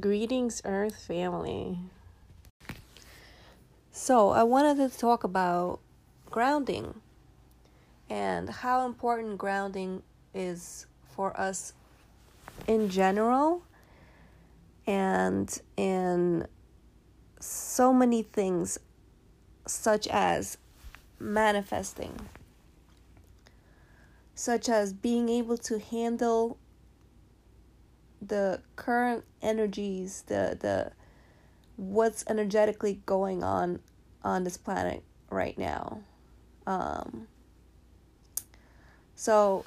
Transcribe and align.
Greetings, 0.00 0.60
Earth 0.64 0.96
family. 1.06 1.78
So, 3.92 4.30
I 4.30 4.42
wanted 4.42 4.76
to 4.76 4.98
talk 4.98 5.24
about 5.24 5.78
grounding 6.28 7.00
and 8.10 8.50
how 8.50 8.84
important 8.84 9.38
grounding 9.38 10.02
is 10.34 10.86
for 11.14 11.38
us 11.40 11.72
in 12.66 12.90
general 12.90 13.62
and 14.86 15.58
in 15.78 16.46
so 17.40 17.92
many 17.92 18.22
things, 18.22 18.78
such 19.66 20.06
as 20.08 20.58
manifesting, 21.18 22.20
such 24.34 24.68
as 24.68 24.92
being 24.92 25.30
able 25.30 25.56
to 25.56 25.78
handle 25.78 26.58
the 28.26 28.60
current 28.76 29.24
energies, 29.42 30.24
the 30.26 30.56
the 30.60 30.92
what's 31.76 32.24
energetically 32.28 33.00
going 33.06 33.42
on 33.42 33.80
on 34.22 34.44
this 34.44 34.56
planet 34.56 35.02
right 35.30 35.56
now. 35.58 36.00
Um, 36.66 37.28
so 39.14 39.64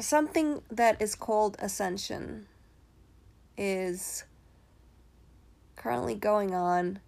something 0.00 0.62
that 0.70 1.00
is 1.00 1.14
called 1.14 1.56
ascension 1.58 2.46
is 3.56 4.24
currently 5.76 6.14
going 6.14 6.54
on 6.54 7.00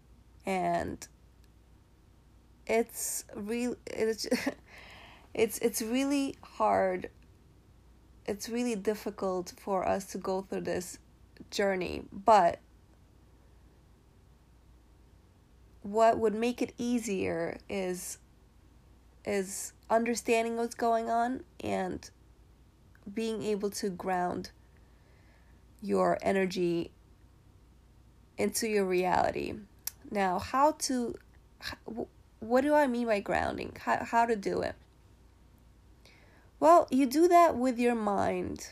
and 0.47 1.07
it's 2.67 3.25
real 3.35 3.77
it's 3.87 4.27
it's 5.35 5.59
it's 5.59 5.83
really 5.83 6.37
hard 6.43 7.11
it's 8.31 8.49
really 8.49 8.77
difficult 8.77 9.53
for 9.59 9.87
us 9.87 10.05
to 10.05 10.17
go 10.17 10.43
through 10.43 10.61
this 10.61 10.99
journey, 11.51 12.05
but 12.13 12.61
what 15.83 16.17
would 16.17 16.35
make 16.35 16.63
it 16.63 16.73
easier 16.79 17.59
is 17.69 18.19
is 19.25 19.73
understanding 19.91 20.57
what's 20.57 20.77
going 20.77 21.11
on 21.11 21.43
and 21.59 22.09
being 23.13 23.43
able 23.43 23.69
to 23.69 23.91
ground 23.91 24.53
your 25.83 26.17
energy 26.23 26.93
into 28.39 28.69
your 28.69 28.85
reality. 28.85 29.55
Now, 30.09 30.39
how 30.39 30.73
to 30.87 31.17
what 32.39 32.61
do 32.61 32.75
I 32.75 32.87
mean 32.87 33.09
by 33.09 33.19
grounding? 33.19 33.77
How 33.81 34.05
how 34.05 34.25
to 34.25 34.37
do 34.37 34.61
it? 34.61 34.77
Well, 36.61 36.87
you 36.91 37.07
do 37.07 37.27
that 37.29 37.57
with 37.57 37.79
your 37.79 37.95
mind. 37.95 38.69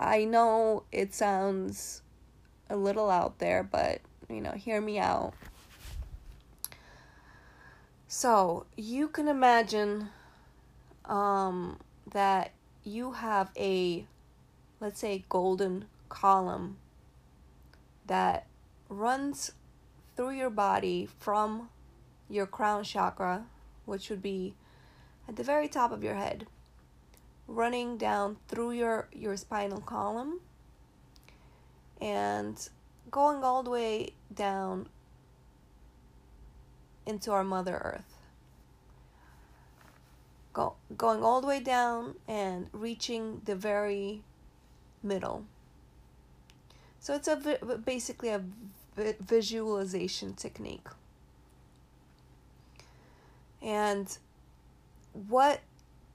I 0.00 0.24
know 0.24 0.84
it 0.90 1.14
sounds 1.14 2.00
a 2.70 2.76
little 2.76 3.10
out 3.10 3.38
there, 3.38 3.62
but 3.62 4.00
you 4.30 4.40
know, 4.40 4.52
hear 4.52 4.80
me 4.80 4.98
out. 4.98 5.34
So, 8.06 8.64
you 8.74 9.08
can 9.08 9.28
imagine 9.28 10.08
um, 11.04 11.78
that 12.10 12.52
you 12.82 13.12
have 13.12 13.50
a, 13.54 14.06
let's 14.80 15.00
say, 15.00 15.26
golden 15.28 15.84
column 16.08 16.78
that 18.06 18.46
runs 18.88 19.52
through 20.16 20.30
your 20.30 20.48
body 20.48 21.06
from 21.18 21.68
your 22.30 22.46
crown 22.46 22.84
chakra, 22.84 23.44
which 23.84 24.08
would 24.08 24.22
be 24.22 24.54
at 25.28 25.36
the 25.36 25.44
very 25.44 25.68
top 25.68 25.92
of 25.92 26.02
your 26.02 26.14
head, 26.14 26.46
running 27.46 27.98
down 27.98 28.38
through 28.48 28.72
your, 28.72 29.08
your 29.12 29.36
spinal 29.36 29.80
column 29.80 30.40
and 32.00 32.68
going 33.10 33.44
all 33.44 33.62
the 33.62 33.70
way 33.70 34.10
down 34.34 34.88
into 37.06 37.30
our 37.30 37.44
Mother 37.44 37.76
Earth. 37.76 38.14
Go, 40.52 40.74
going 40.96 41.22
all 41.22 41.40
the 41.40 41.46
way 41.46 41.60
down 41.60 42.14
and 42.26 42.68
reaching 42.72 43.42
the 43.44 43.54
very 43.54 44.22
middle. 45.02 45.44
So 47.00 47.14
it's 47.14 47.28
a 47.28 47.36
basically 47.84 48.30
a 48.30 48.42
visualization 48.96 50.34
technique. 50.34 50.88
And 53.62 54.18
what 55.12 55.60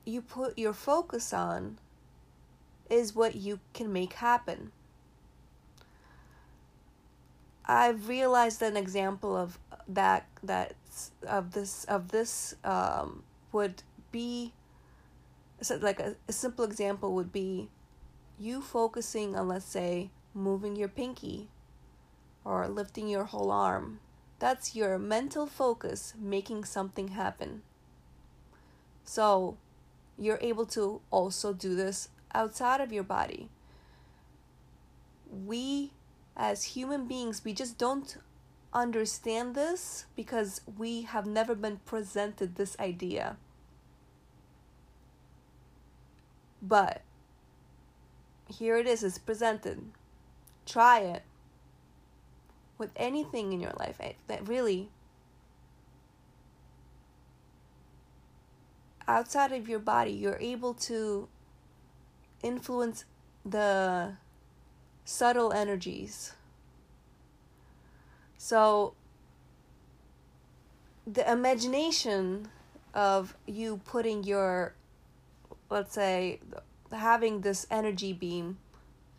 you 0.05 0.21
put 0.21 0.57
your 0.57 0.73
focus 0.73 1.33
on 1.33 1.77
is 2.89 3.15
what 3.15 3.35
you 3.35 3.59
can 3.73 3.91
make 3.91 4.13
happen. 4.13 4.71
I've 7.65 8.09
realized 8.09 8.61
an 8.61 8.75
example 8.75 9.35
of 9.35 9.57
that 9.87 10.27
that 10.43 10.75
of 11.27 11.51
this 11.51 11.85
of 11.85 12.09
this 12.09 12.55
um, 12.63 13.23
would 13.51 13.83
be 14.11 14.53
so 15.61 15.77
like 15.77 15.99
a, 15.99 16.15
a 16.27 16.33
simple 16.33 16.65
example 16.65 17.13
would 17.15 17.31
be 17.31 17.69
you 18.37 18.61
focusing 18.61 19.35
on 19.35 19.47
let's 19.47 19.65
say 19.65 20.09
moving 20.33 20.75
your 20.75 20.89
pinky 20.89 21.47
or 22.43 22.67
lifting 22.67 23.07
your 23.07 23.25
whole 23.25 23.51
arm. 23.51 23.99
That's 24.39 24.75
your 24.75 24.99
mental 24.99 25.47
focus 25.47 26.13
making 26.19 26.65
something 26.65 27.09
happen. 27.09 27.61
So 29.03 29.57
you're 30.17 30.39
able 30.41 30.65
to 30.67 31.01
also 31.11 31.53
do 31.53 31.75
this 31.75 32.09
outside 32.33 32.81
of 32.81 32.91
your 32.91 33.03
body. 33.03 33.49
We, 35.29 35.91
as 36.37 36.63
human 36.63 37.07
beings, 37.07 37.43
we 37.43 37.53
just 37.53 37.77
don't 37.77 38.17
understand 38.73 39.55
this 39.55 40.05
because 40.15 40.61
we 40.77 41.03
have 41.03 41.25
never 41.25 41.55
been 41.55 41.79
presented 41.85 42.55
this 42.55 42.75
idea. 42.79 43.37
But 46.61 47.01
here 48.47 48.77
it 48.77 48.87
is, 48.87 49.03
it's 49.03 49.17
presented. 49.17 49.81
Try 50.65 50.99
it 50.99 51.23
with 52.77 52.91
anything 52.95 53.53
in 53.53 53.59
your 53.59 53.73
life. 53.77 53.97
Eh, 53.99 54.13
that 54.27 54.47
really 54.47 54.89
outside 59.07 59.51
of 59.51 59.67
your 59.67 59.79
body, 59.79 60.11
you're 60.11 60.39
able 60.39 60.73
to 60.73 61.27
influence 62.41 63.05
the 63.45 64.13
subtle 65.05 65.51
energies. 65.53 66.33
So, 68.37 68.93
the 71.05 71.29
imagination 71.29 72.49
of 72.93 73.35
you 73.45 73.81
putting 73.85 74.23
your, 74.23 74.73
let's 75.69 75.93
say, 75.93 76.39
having 76.91 77.41
this 77.41 77.65
energy 77.71 78.13
beam 78.13 78.57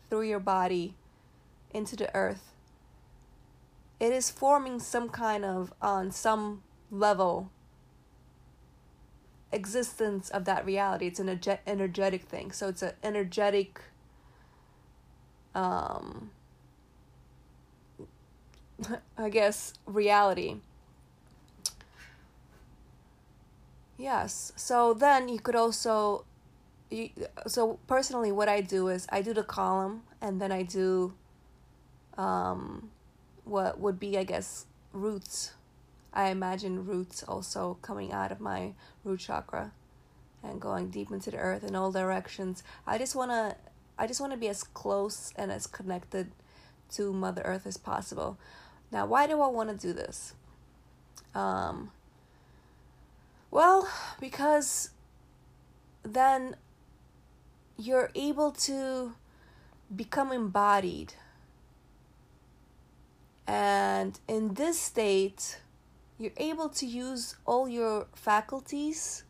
through 0.09 0.23
your 0.23 0.41
body 0.41 0.94
into 1.73 1.97
the 1.97 2.15
earth, 2.15 2.53
it 3.99 4.12
is 4.12 4.31
forming 4.31 4.78
some 4.78 5.09
kind 5.09 5.44
of, 5.44 5.73
on 5.81 6.11
some 6.11 6.62
level, 6.91 7.50
existence 9.55 10.31
of 10.31 10.45
that 10.47 10.67
reality. 10.67 11.07
It's 11.07 11.21
an 11.21 11.29
energetic 11.67 12.23
thing. 12.23 12.53
So 12.53 12.69
it's 12.69 12.83
an 12.83 12.93
energetic 13.03 13.81
um 15.55 16.31
I 19.19 19.29
guess 19.29 19.75
reality. 19.87 20.57
Yes. 23.97 24.53
So 24.57 24.93
then 24.95 25.29
you 25.29 25.39
could 25.39 25.55
also 25.55 26.25
you, 26.91 27.11
so 27.47 27.79
personally 27.87 28.33
what 28.33 28.49
I 28.49 28.61
do 28.61 28.89
is 28.89 29.07
I 29.11 29.23
do 29.23 29.35
the 29.35 29.43
column 29.45 30.03
and 30.21 30.41
then 30.41 30.53
I 30.53 30.63
do 30.63 31.15
um 32.17 32.91
what 33.45 33.79
would 33.81 33.99
be 33.99 34.19
I 34.19 34.25
guess 34.25 34.67
roots 34.93 35.53
I 36.14 36.28
imagine 36.28 36.87
roots 36.87 37.25
also 37.25 37.76
coming 37.82 38.12
out 38.12 38.31
of 38.31 38.40
my 38.40 38.72
root 39.02 39.20
chakra 39.20 39.72
and 40.44 40.61
going 40.61 40.90
deep 40.90 41.11
into 41.11 41.32
the 41.32 41.38
earth 41.38 41.64
in 41.64 41.75
all 41.75 41.90
directions. 41.90 42.62
I 42.87 42.99
just 42.99 43.16
want 43.16 43.32
to 43.32 43.56
I 43.99 44.06
just 44.06 44.20
want 44.20 44.32
to 44.32 44.38
be 44.38 44.49
as 44.49 44.62
close 44.62 45.32
and 45.37 45.50
as 45.50 45.66
connected 45.66 46.31
to 46.93 47.12
Mother 47.12 47.43
Earth 47.44 47.66
as 47.66 47.76
possible. 47.76 48.38
Now, 48.90 49.06
why 49.06 49.26
do 49.26 49.40
I 49.40 49.49
want 49.49 49.70
to 49.70 49.87
do 49.87 49.93
this? 49.93 50.34
Um 51.34 51.90
well, 53.50 53.88
because 54.20 54.90
then 56.05 56.56
you're 57.76 58.11
able 58.14 58.52
to 58.52 59.14
become 59.94 60.31
embodied. 60.32 61.14
And 63.46 64.19
in 64.26 64.55
this 64.55 64.81
state, 64.81 65.58
you're 66.19 66.32
able 66.37 66.69
to 66.69 66.87
use 66.87 67.37
all 67.44 67.69
your 67.69 68.06
faculties 68.14 69.25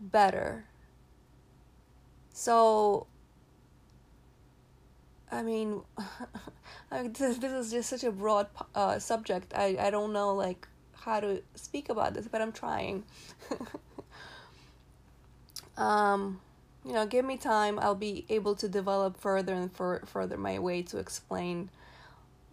better. 0.00 0.64
So, 2.32 3.06
I 5.30 5.42
mean, 5.42 5.82
I 6.90 7.08
this, 7.08 7.42
is 7.42 7.70
just 7.70 7.88
such 7.88 8.04
a 8.04 8.12
broad 8.12 8.48
uh, 8.74 8.98
subject. 8.98 9.52
I, 9.54 9.76
I 9.78 9.90
don't 9.90 10.12
know 10.12 10.34
like 10.34 10.66
how 10.92 11.20
to 11.20 11.42
speak 11.54 11.88
about 11.88 12.14
this, 12.14 12.26
but 12.26 12.42
I'm 12.42 12.52
trying. 12.52 13.04
um, 15.76 16.40
you 16.84 16.92
know, 16.92 17.06
give 17.06 17.24
me 17.24 17.36
time. 17.36 17.78
I'll 17.78 17.94
be 17.94 18.24
able 18.28 18.56
to 18.56 18.68
develop 18.68 19.18
further 19.18 19.54
and 19.54 19.72
for, 19.72 20.02
further 20.06 20.36
my 20.36 20.58
way 20.58 20.82
to 20.82 20.98
explain 20.98 21.70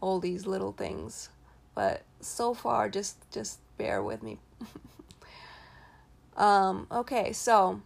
all 0.02 0.20
these 0.20 0.46
little 0.46 0.72
things. 0.72 1.30
But 1.76 2.04
so 2.22 2.54
far, 2.54 2.90
just 2.90 3.18
just 3.32 3.60
bear 3.78 4.02
with 4.02 4.22
me. 4.24 4.40
um, 6.38 6.88
okay, 6.92 7.34
so 7.34 7.82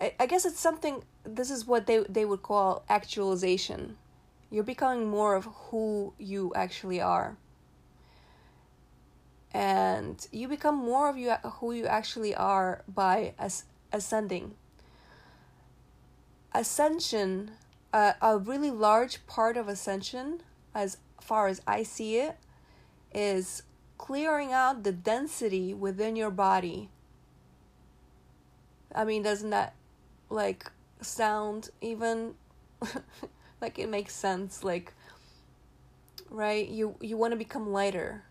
I, 0.00 0.14
I 0.18 0.26
guess 0.26 0.44
it's 0.44 0.60
something 0.60 1.04
this 1.24 1.50
is 1.50 1.66
what 1.66 1.86
they 1.86 2.04
they 2.08 2.24
would 2.24 2.42
call 2.42 2.84
actualization. 2.88 3.96
You're 4.50 4.64
becoming 4.64 5.08
more 5.08 5.34
of 5.34 5.44
who 5.70 6.12
you 6.18 6.52
actually 6.54 7.00
are. 7.00 7.36
And 9.54 10.26
you 10.32 10.48
become 10.48 10.76
more 10.76 11.08
of 11.08 11.16
you 11.16 11.32
who 11.60 11.72
you 11.72 11.86
actually 11.86 12.34
are 12.34 12.82
by 12.88 13.34
as, 13.38 13.64
ascending. 13.92 14.54
Ascension, 16.54 17.52
uh, 17.92 18.12
a 18.20 18.36
really 18.38 18.70
large 18.70 19.26
part 19.26 19.56
of 19.56 19.68
ascension, 19.68 20.42
as 20.74 20.98
far 21.22 21.48
as 21.48 21.60
I 21.66 21.82
see 21.82 22.18
it, 22.18 22.36
is 23.14 23.62
clearing 23.98 24.52
out 24.52 24.82
the 24.82 24.92
density 24.92 25.72
within 25.72 26.16
your 26.16 26.30
body. 26.30 26.88
I 28.94 29.04
mean, 29.04 29.22
doesn't 29.22 29.50
that 29.50 29.74
like 30.28 30.70
sound 31.00 31.70
even 31.80 32.34
like 33.60 33.78
it 33.78 33.88
makes 33.88 34.14
sense 34.14 34.64
like 34.64 34.92
right? 36.30 36.68
You 36.68 36.96
you 37.00 37.16
want 37.16 37.32
to 37.32 37.36
become 37.36 37.70
lighter 37.70 38.24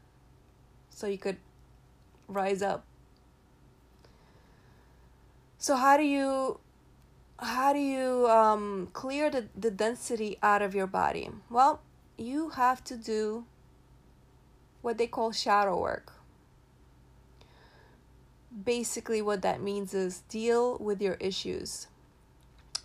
so 0.89 1.07
you 1.07 1.17
could 1.17 1.37
rise 2.27 2.61
up. 2.61 2.83
So 5.57 5.75
how 5.75 5.95
do 5.97 6.03
you 6.03 6.59
how 7.39 7.73
do 7.73 7.79
you 7.79 8.27
um, 8.29 8.89
clear 8.93 9.29
the, 9.29 9.45
the 9.55 9.71
density 9.71 10.37
out 10.43 10.61
of 10.61 10.75
your 10.75 10.87
body? 10.87 11.29
Well 11.49 11.81
you 12.17 12.49
have 12.49 12.83
to 12.83 12.95
do 12.95 13.45
what 14.81 14.97
they 14.97 15.07
call 15.07 15.31
shadow 15.31 15.79
work 15.79 16.13
basically 18.65 19.21
what 19.21 19.41
that 19.41 19.61
means 19.61 19.93
is 19.93 20.19
deal 20.29 20.77
with 20.79 21.01
your 21.01 21.15
issues 21.15 21.87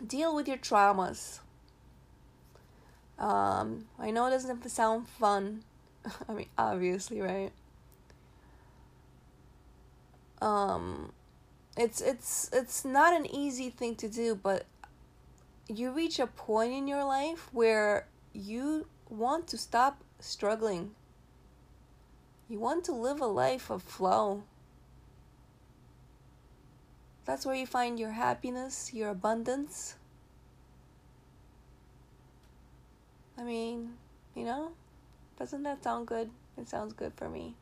deal 0.04 0.34
with 0.34 0.48
your 0.48 0.58
traumas. 0.58 1.40
Um, 3.18 3.86
I 3.98 4.10
know 4.10 4.26
it 4.26 4.30
doesn't 4.30 4.68
sound 4.70 5.08
fun. 5.08 5.62
I 6.28 6.32
mean, 6.32 6.48
obviously, 6.58 7.20
right? 7.20 7.52
Um, 10.42 11.12
it's 11.76 12.00
it's 12.00 12.50
it's 12.52 12.84
not 12.84 13.14
an 13.14 13.26
easy 13.26 13.70
thing 13.70 13.94
to 13.96 14.08
do, 14.08 14.34
but 14.34 14.66
you 15.68 15.90
reach 15.90 16.18
a 16.18 16.26
point 16.26 16.72
in 16.72 16.86
your 16.86 17.04
life 17.04 17.48
where 17.52 18.06
you 18.34 18.86
want 19.08 19.46
to 19.48 19.58
stop 19.58 20.02
struggling. 20.20 20.92
You 22.48 22.58
want 22.58 22.84
to 22.84 22.92
live 22.92 23.20
a 23.20 23.26
life 23.26 23.70
of 23.70 23.82
flow. 23.82 24.44
That's 27.24 27.44
where 27.44 27.56
you 27.56 27.66
find 27.66 27.98
your 27.98 28.12
happiness, 28.12 28.92
your 28.94 29.10
abundance. 29.10 29.96
I 33.36 33.42
mean, 33.42 33.94
you 34.34 34.44
know, 34.44 34.70
doesn't 35.38 35.64
that 35.64 35.82
sound 35.82 36.06
good? 36.06 36.30
It 36.56 36.68
sounds 36.68 36.92
good 36.92 37.12
for 37.14 37.28
me. 37.28 37.54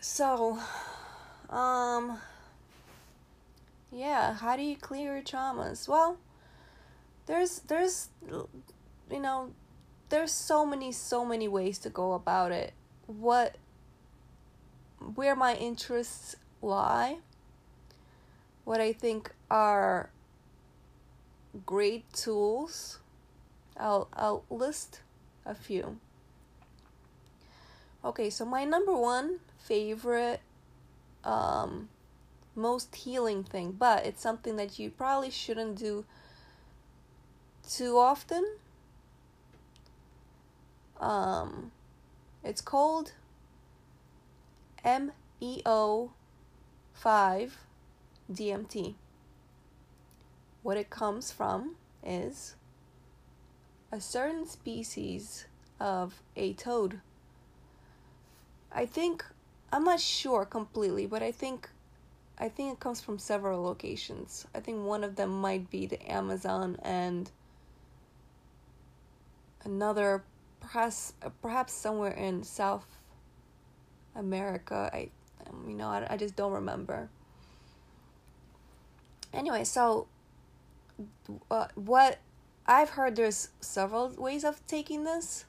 So, 0.00 0.58
um, 1.50 2.18
yeah, 3.90 4.34
how 4.34 4.56
do 4.56 4.62
you 4.62 4.76
clear 4.76 5.14
your 5.14 5.22
traumas? 5.22 5.88
Well, 5.88 6.18
there's, 7.26 7.60
there's, 7.60 8.08
you 9.10 9.20
know, 9.20 9.52
there's 10.08 10.32
so 10.32 10.64
many, 10.64 10.92
so 10.92 11.24
many 11.24 11.48
ways 11.48 11.78
to 11.80 11.90
go 11.90 12.12
about 12.12 12.52
it. 12.52 12.72
What, 13.06 13.56
where 15.14 15.36
my 15.36 15.54
interests 15.54 16.36
lie, 16.60 17.18
what 18.64 18.80
I 18.80 18.92
think 18.92 19.32
are 19.50 20.10
great 21.64 22.12
tools. 22.12 22.98
I'll 23.76 24.08
I'll 24.12 24.44
list 24.50 25.00
a 25.46 25.54
few. 25.54 25.98
Okay, 28.04 28.30
so 28.30 28.44
my 28.44 28.64
number 28.64 28.94
one 28.94 29.40
favorite 29.58 30.40
um 31.24 31.88
most 32.54 32.94
healing 32.94 33.44
thing, 33.44 33.72
but 33.72 34.04
it's 34.04 34.20
something 34.20 34.56
that 34.56 34.78
you 34.78 34.90
probably 34.90 35.30
shouldn't 35.30 35.78
do 35.78 36.04
too 37.68 37.96
often. 37.98 38.44
Um 41.00 41.72
it's 42.44 42.60
called 42.60 43.12
MEO 44.84 46.12
5 46.94 47.58
DMT. 48.32 48.94
What 50.62 50.76
it 50.76 50.90
comes 50.90 51.32
from 51.32 51.76
is 52.04 52.54
a 53.90 54.00
certain 54.00 54.46
species 54.46 55.46
of 55.80 56.22
a 56.36 56.52
toad. 56.54 57.00
I 58.72 58.86
think 58.86 59.24
I'm 59.72 59.84
not 59.84 60.00
sure 60.00 60.44
completely, 60.44 61.06
but 61.06 61.22
I 61.22 61.32
think 61.32 61.68
I 62.38 62.48
think 62.48 62.74
it 62.74 62.80
comes 62.80 63.00
from 63.00 63.18
several 63.18 63.62
locations. 63.62 64.46
I 64.54 64.60
think 64.60 64.84
one 64.84 65.02
of 65.02 65.16
them 65.16 65.40
might 65.40 65.70
be 65.70 65.86
the 65.86 66.00
Amazon 66.10 66.78
and 66.82 67.30
another 69.64 70.22
perhaps 70.60 71.12
perhaps 71.42 71.72
somewhere 71.72 72.12
in 72.12 72.42
South 72.42 72.86
America. 74.14 74.90
I 74.92 75.10
you 75.66 75.74
know, 75.74 75.88
I, 75.88 76.06
I 76.10 76.16
just 76.16 76.36
don't 76.36 76.52
remember. 76.52 77.08
Anyway, 79.32 79.64
so 79.64 80.06
uh, 81.50 81.68
what 81.74 82.18
I've 82.66 82.90
heard 82.90 83.16
there's 83.16 83.50
several 83.60 84.08
ways 84.10 84.44
of 84.44 84.64
taking 84.66 85.04
this, 85.04 85.44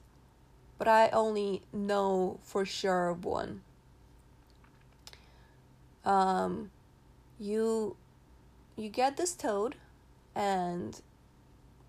but 0.78 0.88
I 0.88 1.08
only 1.10 1.62
know 1.72 2.38
for 2.42 2.64
sure 2.64 3.12
one. 3.12 3.62
Um, 6.04 6.70
you 7.38 7.96
you 8.76 8.88
get 8.88 9.16
this 9.16 9.34
toad, 9.34 9.76
and 10.34 11.00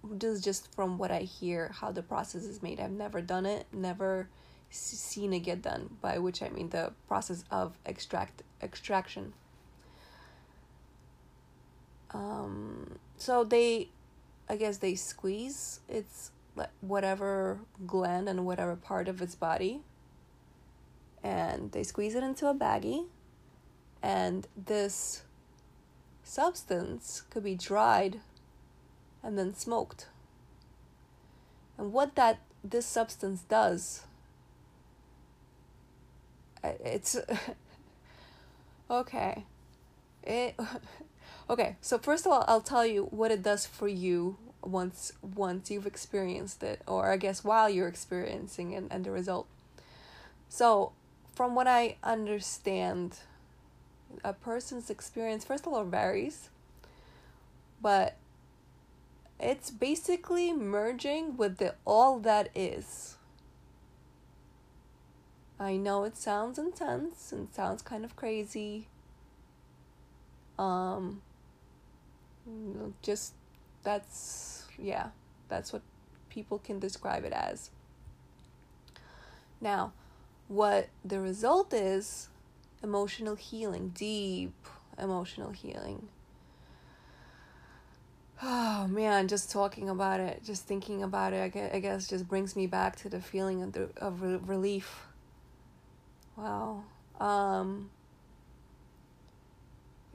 this 0.03 0.37
is 0.37 0.43
just 0.43 0.73
from 0.73 0.97
what 0.97 1.11
I 1.11 1.19
hear 1.19 1.71
how 1.79 1.91
the 1.91 2.01
process 2.01 2.43
is 2.43 2.61
made. 2.61 2.79
I've 2.79 2.91
never 2.91 3.21
done 3.21 3.45
it, 3.45 3.67
never 3.71 4.27
seen 4.69 5.33
it 5.33 5.39
get 5.39 5.61
done, 5.61 5.97
by 6.01 6.17
which 6.17 6.41
I 6.41 6.49
mean 6.49 6.69
the 6.69 6.93
process 7.07 7.43
of 7.51 7.73
extract 7.85 8.41
extraction. 8.61 9.33
Um, 12.13 12.97
so 13.17 13.43
they, 13.43 13.89
I 14.49 14.55
guess 14.55 14.77
they 14.77 14.95
squeeze 14.95 15.81
its 15.87 16.31
whatever 16.81 17.59
gland 17.85 18.27
and 18.27 18.45
whatever 18.45 18.75
part 18.75 19.07
of 19.07 19.21
its 19.21 19.35
body, 19.35 19.81
and 21.23 21.71
they 21.71 21.83
squeeze 21.83 22.15
it 22.15 22.23
into 22.23 22.47
a 22.47 22.53
baggie, 22.53 23.05
and 24.01 24.47
this 24.57 25.23
substance 26.23 27.23
could 27.29 27.43
be 27.43 27.55
dried 27.55 28.19
and 29.23 29.37
then 29.37 29.53
smoked. 29.53 30.07
And 31.77 31.93
what 31.93 32.15
that 32.15 32.39
this 32.63 32.85
substance 32.85 33.41
does 33.41 34.03
it's 36.63 37.17
okay. 38.89 39.45
It 40.23 40.55
okay. 41.49 41.75
So 41.81 41.97
first 41.97 42.25
of 42.25 42.31
all, 42.31 42.45
I'll 42.47 42.61
tell 42.61 42.85
you 42.85 43.05
what 43.05 43.31
it 43.31 43.43
does 43.43 43.65
for 43.65 43.87
you 43.87 44.37
once 44.63 45.11
once 45.21 45.71
you've 45.71 45.87
experienced 45.87 46.63
it, 46.63 46.81
or 46.87 47.11
I 47.11 47.17
guess 47.17 47.43
while 47.43 47.69
you're 47.69 47.87
experiencing 47.87 48.73
it 48.73 48.83
and 48.89 49.03
the 49.03 49.11
result. 49.11 49.47
So, 50.49 50.91
from 51.33 51.55
what 51.55 51.67
I 51.67 51.95
understand, 52.03 53.17
a 54.23 54.33
person's 54.33 54.89
experience 54.89 55.45
first 55.45 55.65
of 55.65 55.73
all 55.73 55.85
varies, 55.85 56.49
but 57.81 58.17
it's 59.41 59.71
basically 59.71 60.53
merging 60.53 61.37
with 61.37 61.57
the 61.57 61.75
all 61.85 62.19
that 62.19 62.49
is. 62.55 63.17
I 65.59 65.77
know 65.77 66.03
it 66.03 66.17
sounds 66.17 66.57
intense 66.57 67.31
and 67.31 67.53
sounds 67.53 67.81
kind 67.81 68.03
of 68.03 68.15
crazy. 68.15 68.87
Um, 70.57 71.21
just 73.01 73.33
that's 73.83 74.65
yeah, 74.77 75.09
that's 75.49 75.71
what 75.71 75.81
people 76.29 76.59
can 76.59 76.79
describe 76.79 77.23
it 77.25 77.33
as. 77.33 77.69
Now, 79.59 79.93
what 80.47 80.89
the 81.05 81.19
result 81.19 81.73
is 81.73 82.29
emotional 82.83 83.35
healing, 83.35 83.89
deep 83.89 84.53
emotional 84.97 85.51
healing. 85.51 86.07
Oh 88.43 88.87
man, 88.87 89.27
just 89.27 89.51
talking 89.51 89.89
about 89.89 90.19
it, 90.19 90.41
just 90.43 90.65
thinking 90.65 91.03
about 91.03 91.33
it, 91.33 91.43
I 91.43 91.47
guess, 91.49 91.73
I 91.75 91.79
guess 91.79 92.07
just 92.07 92.27
brings 92.27 92.55
me 92.55 92.65
back 92.65 92.95
to 92.97 93.09
the 93.09 93.21
feeling 93.21 93.61
of, 93.61 93.73
the, 93.73 93.89
of 93.97 94.49
relief. 94.49 95.05
Wow. 96.35 96.83
Um, 97.19 97.91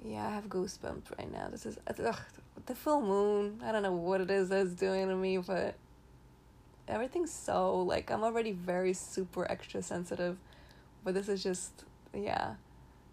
yeah, 0.05 0.27
I 0.27 0.31
have 0.31 0.49
goosebumps 0.49 1.17
right 1.17 1.31
now. 1.33 1.49
This 1.51 1.67
is 1.67 1.79
ugh, 1.87 2.19
the 2.67 2.75
full 2.75 3.01
moon. 3.01 3.61
I 3.65 3.71
don't 3.71 3.85
know 3.85 3.93
what 3.93 4.21
it 4.21 4.31
is 4.31 4.49
that's 4.49 4.73
doing 4.73 5.07
to 5.09 5.15
me, 5.15 5.39
but 5.39 5.77
everything's 6.89 7.33
so 7.33 7.81
like 7.83 8.11
I'm 8.11 8.25
already 8.25 8.51
very 8.51 8.93
super 8.93 9.49
extra 9.49 9.83
sensitive, 9.83 10.37
but 11.05 11.15
this 11.15 11.29
is 11.29 11.45
just 11.45 11.85
yeah, 12.13 12.55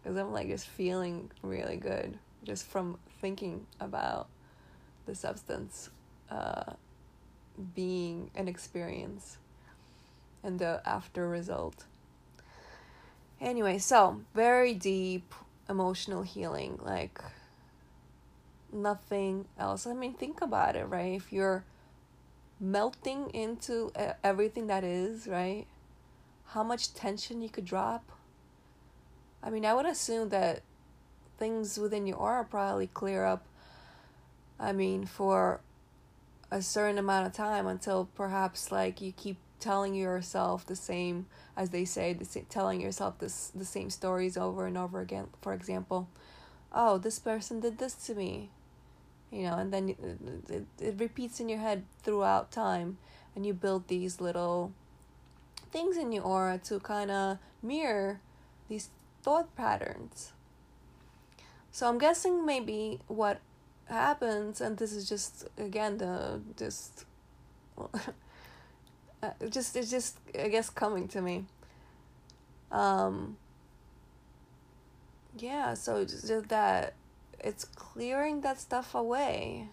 because 0.02 0.18
I'm 0.18 0.32
like 0.32 0.48
just 0.48 0.68
feeling 0.68 1.30
really 1.44 1.78
good 1.78 2.18
just 2.44 2.66
from 2.66 2.98
thinking 3.22 3.68
about 3.80 4.28
the 5.06 5.16
substance 5.16 5.90
uh, 6.30 6.74
being 7.76 8.32
an 8.36 8.48
experience 8.48 9.38
and 10.44 10.60
the 10.60 10.82
after 10.86 11.28
result. 11.28 11.86
Anyway, 13.40 13.78
so 13.78 14.22
very 14.34 14.74
deep 14.74 15.34
emotional 15.70 16.24
healing, 16.24 16.80
like 16.82 17.22
nothing 18.72 19.46
else. 19.60 19.86
I 19.86 19.94
mean, 19.94 20.14
think 20.14 20.42
about 20.42 20.76
it, 20.76 20.86
right? 20.86 21.14
If 21.14 21.32
you're 21.32 21.64
melting 22.60 23.30
into 23.34 23.92
everything 24.24 24.68
that 24.68 24.84
is, 24.84 25.28
right? 25.28 25.66
How 26.48 26.64
much 26.64 26.94
tension 26.94 27.42
you 27.42 27.50
could 27.50 27.66
drop. 27.66 28.10
I 29.42 29.50
mean, 29.50 29.66
I 29.66 29.74
would 29.74 29.86
assume 29.86 30.30
that 30.30 30.62
things 31.38 31.78
within 31.78 32.08
your 32.08 32.18
aura 32.18 32.46
probably 32.46 32.88
clear 32.88 33.26
up 33.26 33.46
I 34.60 34.72
mean, 34.72 35.06
for 35.06 35.62
a 36.52 36.62
certain 36.62 36.98
amount 36.98 37.26
of 37.26 37.34
time 37.34 37.68
until 37.68 38.10
perhaps 38.16 38.72
like 38.72 39.02
you 39.02 39.12
keep 39.12 39.38
telling 39.60 39.96
yourself 39.96 40.66
the 40.66 40.76
same, 40.76 41.26
as 41.58 41.72
they 41.72 41.86
say, 41.86 42.14
the 42.14 42.26
same, 42.26 42.46
telling 42.50 42.82
yourself 42.82 43.18
this 43.20 43.52
the 43.56 43.66
same 43.66 43.90
stories 43.90 44.38
over 44.38 44.68
and 44.68 44.78
over 44.78 45.00
again. 45.00 45.28
For 45.42 45.54
example, 45.54 46.10
oh, 46.72 46.98
this 46.98 47.18
person 47.18 47.60
did 47.60 47.78
this 47.78 47.94
to 48.06 48.14
me, 48.14 48.50
you 49.32 49.44
know, 49.44 49.58
and 49.58 49.74
then 49.74 49.90
it, 49.90 49.98
it, 50.50 50.66
it 50.80 50.96
repeats 51.00 51.40
in 51.40 51.50
your 51.50 51.60
head 51.60 51.86
throughout 52.04 52.52
time, 52.52 52.98
and 53.36 53.46
you 53.46 53.54
build 53.54 53.88
these 53.88 54.22
little 54.22 54.74
things 55.72 55.98
in 55.98 56.12
your 56.12 56.24
aura 56.24 56.60
to 56.66 56.80
kind 56.80 57.10
of 57.10 57.38
mirror 57.62 58.20
these 58.70 58.90
thought 59.24 59.56
patterns. 59.56 60.34
So 61.72 61.88
I'm 61.88 61.98
guessing 61.98 62.46
maybe 62.46 63.00
what 63.08 63.40
happens 63.88 64.62
and 64.62 64.78
this 64.78 64.94
is 64.94 65.08
just 65.08 65.48
again 65.58 65.98
the 65.98 66.42
just 66.58 67.06
uh, 67.78 69.30
just 69.50 69.76
it's 69.76 69.92
just 69.92 70.18
i 70.40 70.48
guess 70.48 70.70
coming 70.70 71.08
to 71.08 71.22
me. 71.22 71.46
Um 72.72 73.38
yeah 75.38 75.74
so 75.74 76.04
just 76.06 76.48
that 76.50 76.94
it's 77.40 77.66
clearing 77.66 78.42
that 78.42 78.60
stuff 78.60 78.96
away. 78.96 79.68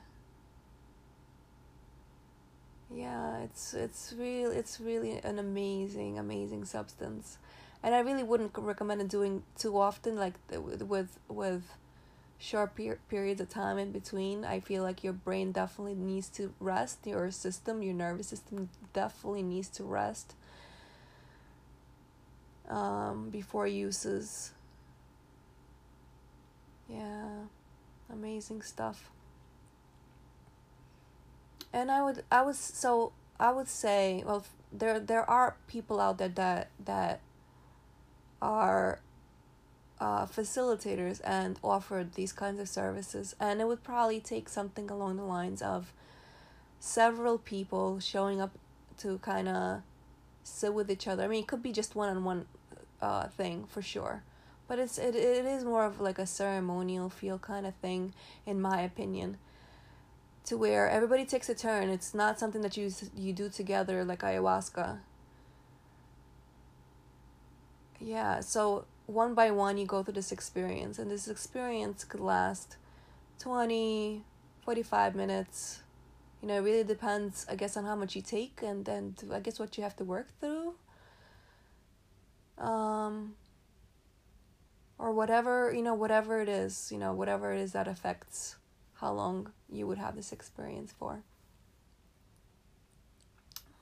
Yeah 2.92 3.38
it's 3.38 3.74
it's 3.74 4.12
real 4.18 4.50
it's 4.50 4.80
really 4.80 5.18
an 5.18 5.38
amazing 5.38 6.18
amazing 6.18 6.64
substance. 6.64 7.38
And 7.82 7.94
i 7.94 8.00
really 8.00 8.24
wouldn't 8.24 8.52
recommend 8.58 9.00
it 9.00 9.08
doing 9.08 9.42
too 9.56 9.78
often 9.78 10.16
like 10.16 10.34
with 10.82 10.82
with 11.28 11.62
short 12.40 12.74
per- 12.74 12.98
periods 13.08 13.40
of 13.40 13.50
time 13.50 13.78
in 13.78 13.92
between, 13.92 14.44
I 14.44 14.60
feel 14.60 14.82
like 14.82 15.04
your 15.04 15.12
brain 15.12 15.52
definitely 15.52 15.94
needs 15.94 16.28
to 16.30 16.52
rest. 16.58 17.06
Your 17.06 17.30
system, 17.30 17.82
your 17.82 17.94
nervous 17.94 18.28
system 18.28 18.70
definitely 18.92 19.42
needs 19.42 19.68
to 19.68 19.84
rest 19.84 20.34
um, 22.68 23.28
before 23.30 23.66
uses. 23.66 24.52
Yeah, 26.88 27.44
amazing 28.12 28.62
stuff. 28.62 29.10
And 31.72 31.90
I 31.90 32.02
would, 32.02 32.24
I 32.32 32.42
was 32.42 32.58
so 32.58 33.12
I 33.38 33.52
would 33.52 33.68
say, 33.68 34.22
well, 34.26 34.44
there 34.72 34.98
there 34.98 35.28
are 35.28 35.56
people 35.66 36.00
out 36.00 36.18
there 36.18 36.28
that 36.28 36.70
that 36.84 37.20
are 38.42 39.00
uh, 40.00 40.24
facilitators 40.26 41.20
and 41.22 41.58
offered 41.62 42.14
these 42.14 42.32
kinds 42.32 42.58
of 42.58 42.68
services. 42.68 43.36
And 43.38 43.60
it 43.60 43.66
would 43.68 43.84
probably 43.84 44.18
take 44.18 44.48
something 44.48 44.90
along 44.90 45.18
the 45.18 45.24
lines 45.24 45.62
of 45.62 45.92
several 46.80 47.36
people 47.36 48.00
showing 48.00 48.40
up 48.40 48.52
to 48.98 49.18
kind 49.18 49.48
of 49.48 49.82
sit 50.42 50.72
with 50.72 50.90
each 50.90 51.06
other. 51.06 51.22
I 51.24 51.28
mean, 51.28 51.42
it 51.42 51.46
could 51.46 51.62
be 51.62 51.72
just 51.72 51.94
one 51.94 52.08
on 52.08 52.24
one 52.24 52.46
thing 53.36 53.64
for 53.68 53.82
sure. 53.82 54.22
But 54.68 54.78
it's 54.78 54.98
it, 54.98 55.14
it 55.16 55.44
is 55.44 55.64
more 55.64 55.84
of 55.84 56.00
like 56.00 56.18
a 56.18 56.26
ceremonial 56.26 57.10
feel 57.10 57.38
kind 57.38 57.66
of 57.66 57.74
thing 57.76 58.14
in 58.46 58.60
my 58.60 58.80
opinion. 58.82 59.38
To 60.44 60.56
where 60.56 60.88
everybody 60.88 61.24
takes 61.24 61.48
a 61.48 61.54
turn. 61.54 61.90
It's 61.90 62.14
not 62.14 62.38
something 62.38 62.62
that 62.62 62.76
you 62.76 62.90
you 63.16 63.32
do 63.32 63.48
together 63.48 64.04
like 64.04 64.20
ayahuasca. 64.20 64.98
Yeah, 68.00 68.40
so 68.40 68.86
one 69.10 69.34
by 69.34 69.50
one 69.50 69.76
you 69.76 69.86
go 69.86 70.02
through 70.02 70.14
this 70.14 70.32
experience. 70.32 70.98
And 70.98 71.10
this 71.10 71.28
experience 71.28 72.04
could 72.04 72.20
last 72.20 72.76
20 73.40 74.24
45 74.64 75.14
minutes. 75.14 75.82
You 76.40 76.48
know 76.48 76.54
it 76.56 76.60
really 76.60 76.84
depends 76.84 77.44
i 77.50 77.54
guess 77.54 77.76
on 77.76 77.84
how 77.84 77.94
much 77.94 78.16
you 78.16 78.22
take 78.22 78.62
and 78.62 78.84
then 78.86 79.14
i 79.30 79.40
guess 79.40 79.58
what 79.58 79.76
you 79.76 79.82
have 79.82 79.96
to 79.96 80.04
work 80.04 80.28
through. 80.40 80.74
Um 82.56 83.34
or 84.98 85.12
whatever 85.12 85.72
you 85.74 85.82
know 85.82 85.94
whatever 85.94 86.40
it 86.40 86.48
is 86.48 86.90
you 86.92 86.98
know 86.98 87.12
whatever 87.12 87.52
it 87.52 87.60
is 87.60 87.72
that 87.72 87.88
affects 87.88 88.56
how 89.00 89.12
long 89.12 89.50
you 89.70 89.86
would 89.86 89.98
have 89.98 90.14
this 90.14 90.32
experience 90.32 90.92
for. 90.98 91.22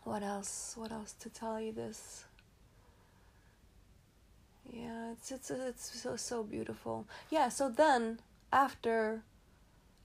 What 0.04 0.22
else? 0.22 0.74
What 0.76 0.90
else 0.90 1.12
to 1.20 1.28
tell 1.28 1.60
you 1.60 1.72
this 1.72 2.24
yeah 4.72 5.12
it's 5.12 5.30
it's 5.30 5.50
it's 5.50 6.00
so 6.02 6.16
so 6.16 6.42
beautiful. 6.42 7.06
Yeah 7.30 7.48
so 7.48 7.68
then 7.68 8.20
after 8.52 9.22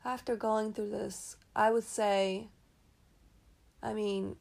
after 0.05 0.35
going 0.35 0.73
through 0.73 0.89
this 0.89 1.37
i 1.55 1.71
would 1.71 1.85
say 1.85 2.47
i 3.81 3.93
mean 3.93 4.35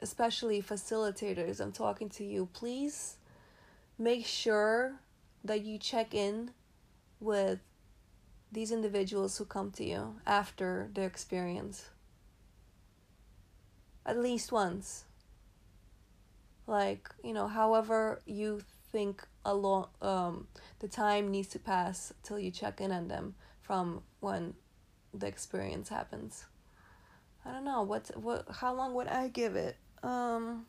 especially 0.00 0.62
facilitators 0.62 1.60
i'm 1.60 1.72
talking 1.72 2.08
to 2.08 2.24
you 2.24 2.48
please 2.54 3.16
make 3.98 4.24
sure 4.24 4.94
that 5.44 5.62
you 5.62 5.78
check 5.78 6.14
in 6.14 6.50
with 7.20 7.58
these 8.50 8.72
individuals 8.72 9.36
who 9.38 9.44
come 9.44 9.70
to 9.72 9.84
you 9.84 10.16
after 10.26 10.88
their 10.94 11.06
experience. 11.06 11.88
At 14.04 14.18
least 14.18 14.50
once. 14.50 15.04
Like 16.66 17.08
you 17.22 17.34
know 17.34 17.46
however 17.48 18.20
you 18.26 18.62
think 18.92 19.26
a 19.44 19.54
long 19.54 19.88
um 20.02 20.46
the 20.80 20.88
time 20.88 21.30
needs 21.30 21.48
to 21.48 21.58
pass 21.58 22.12
till 22.22 22.38
you 22.38 22.50
check 22.50 22.80
in 22.80 22.92
on 22.92 23.08
them 23.08 23.34
from 23.60 24.02
when 24.20 24.54
the 25.14 25.26
experience 25.26 25.88
happens. 25.88 26.44
I 27.44 27.52
don't 27.52 27.64
know 27.64 27.82
what 27.82 28.10
what 28.16 28.46
how 28.60 28.74
long 28.74 28.94
would 28.94 29.08
I 29.08 29.28
give 29.28 29.56
it? 29.56 29.76
Um 30.02 30.66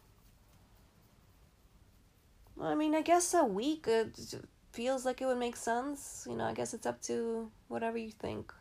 I 2.61 2.75
mean, 2.75 2.93
I 2.93 3.01
guess 3.01 3.33
a 3.33 3.43
week 3.43 3.85
it 3.87 4.35
feels 4.71 5.03
like 5.03 5.21
it 5.21 5.25
would 5.25 5.39
make 5.39 5.55
sense. 5.55 6.27
You 6.29 6.35
know, 6.35 6.45
I 6.45 6.53
guess 6.53 6.73
it's 6.73 6.85
up 6.85 7.01
to 7.03 7.49
whatever 7.67 7.97
you 7.97 8.11
think. 8.11 8.53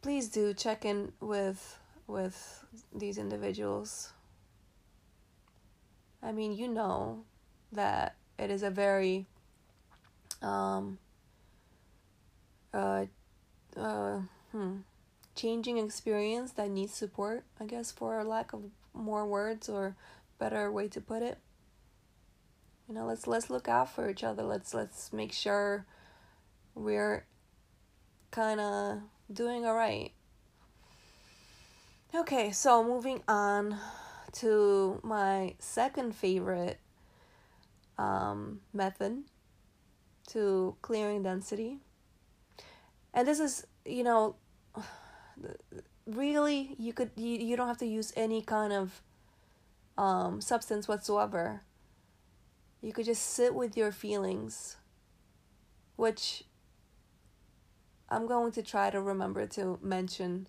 Please 0.00 0.28
do 0.28 0.54
check 0.54 0.84
in 0.84 1.12
with 1.20 1.78
with 2.06 2.64
these 2.94 3.18
individuals. 3.18 4.12
I 6.22 6.32
mean, 6.32 6.54
you 6.54 6.68
know 6.68 7.24
that 7.74 8.16
it 8.38 8.50
is 8.50 8.62
a 8.62 8.70
very 8.70 9.26
um, 10.42 10.98
uh, 12.72 13.06
uh, 13.76 14.20
hmm, 14.52 14.76
changing 15.34 15.78
experience 15.78 16.52
that 16.52 16.70
needs 16.70 16.94
support, 16.94 17.44
I 17.60 17.64
guess, 17.64 17.90
for 17.90 18.22
lack 18.24 18.52
of 18.52 18.62
more 18.92 19.26
words 19.26 19.68
or 19.68 19.96
better 20.38 20.70
way 20.70 20.88
to 20.88 21.00
put 21.00 21.22
it. 21.22 21.38
You 22.88 22.94
know, 22.94 23.06
let's 23.06 23.26
let's 23.26 23.48
look 23.48 23.68
out 23.68 23.94
for 23.94 24.10
each 24.10 24.22
other. 24.22 24.42
Let's 24.42 24.74
let's 24.74 25.12
make 25.12 25.32
sure 25.32 25.86
we're 26.74 27.24
kind 28.30 28.60
of 28.60 28.98
doing 29.32 29.64
all 29.64 29.74
right. 29.74 30.12
Okay, 32.14 32.52
so 32.52 32.84
moving 32.84 33.22
on 33.26 33.78
to 34.34 35.00
my 35.02 35.54
second 35.58 36.14
favorite 36.14 36.78
um, 37.98 38.60
method 38.72 39.24
to 40.28 40.76
clearing 40.82 41.22
density. 41.22 41.78
And 43.12 43.26
this 43.28 43.40
is, 43.40 43.66
you 43.84 44.02
know, 44.02 44.36
really 46.06 46.74
you 46.78 46.92
could 46.92 47.10
you, 47.16 47.38
you 47.38 47.56
don't 47.56 47.68
have 47.68 47.78
to 47.78 47.86
use 47.86 48.12
any 48.16 48.42
kind 48.42 48.72
of 48.72 49.02
um, 49.96 50.40
substance 50.40 50.88
whatsoever. 50.88 51.62
You 52.80 52.92
could 52.92 53.06
just 53.06 53.22
sit 53.22 53.54
with 53.54 53.76
your 53.76 53.92
feelings, 53.92 54.76
which 55.96 56.44
I'm 58.08 58.26
going 58.26 58.52
to 58.52 58.62
try 58.62 58.90
to 58.90 59.00
remember 59.00 59.46
to 59.46 59.78
mention 59.82 60.48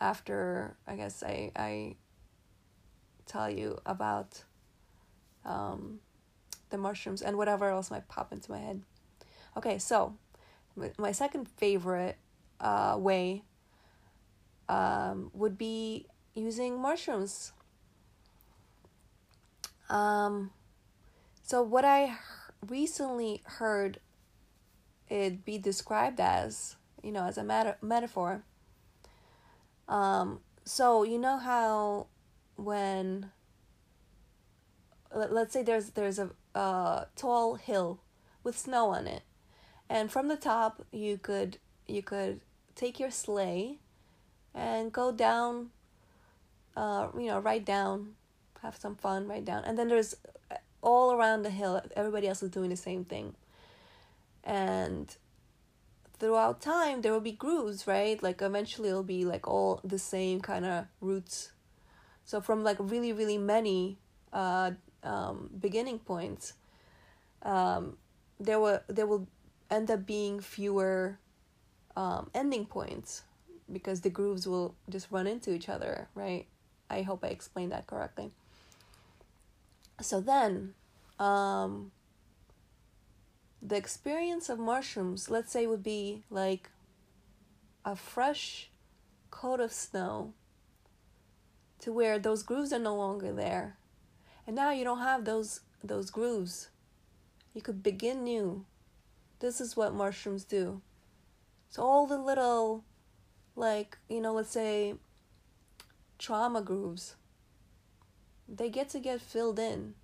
after 0.00 0.76
I 0.86 0.96
guess 0.96 1.22
I 1.22 1.50
I 1.56 1.96
tell 3.26 3.50
you 3.50 3.78
about 3.86 4.44
um, 5.44 6.00
the 6.70 6.78
mushrooms 6.78 7.22
and 7.22 7.36
whatever 7.36 7.68
else 7.68 7.90
might 7.90 8.08
pop 8.08 8.32
into 8.32 8.50
my 8.50 8.58
head. 8.58 8.82
Okay, 9.56 9.78
so 9.78 10.16
my 10.98 11.12
second 11.12 11.48
favorite 11.48 12.16
uh, 12.60 12.96
way 12.98 13.42
um, 14.68 15.30
would 15.34 15.58
be 15.58 16.06
using 16.34 16.80
mushrooms. 16.80 17.52
Um, 19.88 20.50
so 21.42 21.62
what 21.62 21.84
I 21.84 22.16
recently 22.66 23.42
heard 23.44 23.98
it 25.08 25.44
be 25.44 25.58
described 25.58 26.20
as, 26.20 26.76
you 27.02 27.10
know, 27.10 27.24
as 27.24 27.36
a 27.36 27.42
meta- 27.42 27.76
metaphor. 27.82 28.44
Um, 29.88 30.40
so 30.64 31.02
you 31.02 31.18
know 31.18 31.36
how 31.36 32.06
when 32.54 33.30
let's 35.12 35.52
say 35.52 35.62
there's 35.62 35.90
there's 35.90 36.20
a, 36.20 36.30
a 36.54 37.06
tall 37.16 37.54
hill 37.54 38.00
with 38.42 38.58
snow 38.58 38.88
on 38.88 39.06
it, 39.06 39.22
and 39.88 40.10
from 40.10 40.28
the 40.28 40.36
top 40.36 40.84
you 40.92 41.18
could 41.18 41.58
you 41.86 42.02
could 42.02 42.40
take 42.74 42.98
your 42.98 43.10
sleigh 43.10 43.78
and 44.54 44.92
go 44.92 45.12
down 45.12 45.70
uh 46.76 47.08
you 47.16 47.26
know 47.26 47.38
right 47.38 47.64
down 47.64 48.14
have 48.62 48.76
some 48.76 48.94
fun 48.94 49.26
right 49.26 49.44
down. 49.44 49.64
And 49.64 49.78
then 49.78 49.88
there's 49.88 50.14
all 50.82 51.12
around 51.12 51.42
the 51.42 51.50
hill 51.50 51.80
everybody 51.96 52.28
else 52.28 52.42
is 52.42 52.50
doing 52.50 52.70
the 52.70 52.76
same 52.76 53.04
thing. 53.04 53.34
And 54.44 55.14
throughout 56.18 56.60
time 56.60 57.00
there 57.00 57.12
will 57.12 57.20
be 57.20 57.32
grooves 57.32 57.86
right? 57.86 58.22
Like 58.22 58.42
eventually 58.42 58.88
it'll 58.88 59.02
be 59.02 59.24
like 59.24 59.48
all 59.48 59.80
the 59.82 59.98
same 59.98 60.40
kind 60.40 60.64
of 60.64 60.86
routes 61.00 61.52
so 62.24 62.40
from 62.40 62.62
like 62.62 62.76
really 62.78 63.12
really 63.12 63.38
many 63.38 63.98
uh 64.32 64.70
um 65.02 65.50
beginning 65.60 65.98
points 65.98 66.54
um 67.42 67.96
there 68.38 68.60
will 68.60 68.80
there 68.88 69.06
will 69.06 69.26
end 69.70 69.90
up 69.90 70.04
being 70.06 70.40
fewer 70.40 71.18
um 71.96 72.30
ending 72.34 72.66
points 72.66 73.22
because 73.72 74.00
the 74.00 74.10
grooves 74.10 74.46
will 74.46 74.74
just 74.88 75.10
run 75.10 75.26
into 75.26 75.52
each 75.52 75.68
other 75.68 76.08
right? 76.14 76.46
I 76.88 77.02
hope 77.02 77.24
i 77.24 77.28
explained 77.28 77.70
that 77.70 77.86
correctly. 77.86 78.32
So 80.00 80.20
then 80.20 80.74
um, 81.20 81.92
the 83.62 83.76
experience 83.76 84.48
of 84.48 84.58
mushrooms 84.58 85.30
let's 85.30 85.52
say 85.52 85.66
would 85.66 85.82
be 85.82 86.24
like 86.30 86.70
a 87.84 87.94
fresh 87.94 88.70
coat 89.30 89.60
of 89.60 89.72
snow 89.72 90.32
to 91.78 91.92
where 91.92 92.18
those 92.18 92.42
grooves 92.42 92.72
are 92.72 92.78
no 92.78 92.96
longer 92.96 93.32
there 93.32 93.76
and 94.46 94.56
now 94.56 94.70
you 94.70 94.84
don't 94.84 95.00
have 95.00 95.24
those 95.24 95.60
those 95.82 96.10
grooves 96.10 96.70
you 97.54 97.62
could 97.62 97.82
begin 97.82 98.24
new 98.24 98.64
this 99.40 99.60
is 99.60 99.76
what 99.76 99.94
mushrooms 99.94 100.44
do 100.44 100.80
so 101.68 101.82
all 101.82 102.06
the 102.06 102.18
little 102.18 102.84
like 103.56 103.98
you 104.08 104.20
know 104.20 104.32
let's 104.32 104.50
say 104.50 104.94
trauma 106.18 106.60
grooves 106.60 107.16
they 108.50 108.68
get 108.68 108.88
to 108.90 108.98
get 108.98 109.20
filled 109.20 109.58
in. 109.58 109.94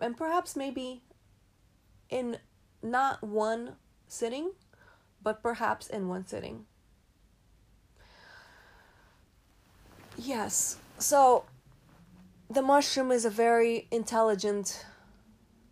And 0.00 0.16
perhaps 0.16 0.56
maybe 0.56 1.02
in 2.10 2.38
not 2.82 3.22
one 3.22 3.76
sitting, 4.08 4.50
but 5.22 5.42
perhaps 5.42 5.86
in 5.86 6.08
one 6.08 6.26
sitting. 6.26 6.66
Yes, 10.16 10.78
so 10.98 11.44
the 12.50 12.62
mushroom 12.62 13.10
is 13.10 13.24
a 13.24 13.30
very 13.30 13.88
intelligent 13.90 14.84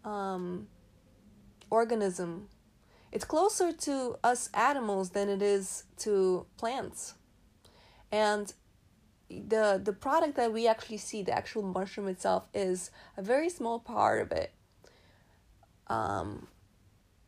um, 0.05 0.69
organism. 1.71 2.49
It's 3.11 3.25
closer 3.25 3.73
to 3.73 4.17
us 4.25 4.49
animals 4.55 5.11
than 5.11 5.29
it 5.29 5.43
is 5.43 5.85
to 5.99 6.47
plants. 6.57 7.15
And 8.11 8.53
the 9.29 9.81
the 9.83 9.93
product 9.93 10.37
that 10.37 10.53
we 10.53 10.67
actually 10.67 10.99
see, 10.99 11.23
the 11.23 11.33
actual 11.33 11.63
mushroom 11.63 12.09
itself, 12.09 12.49
is 12.55 12.91
a 13.17 13.23
very 13.23 13.49
small 13.49 13.79
part 13.79 14.23
of 14.23 14.33
it. 14.33 14.53
Um, 15.89 16.49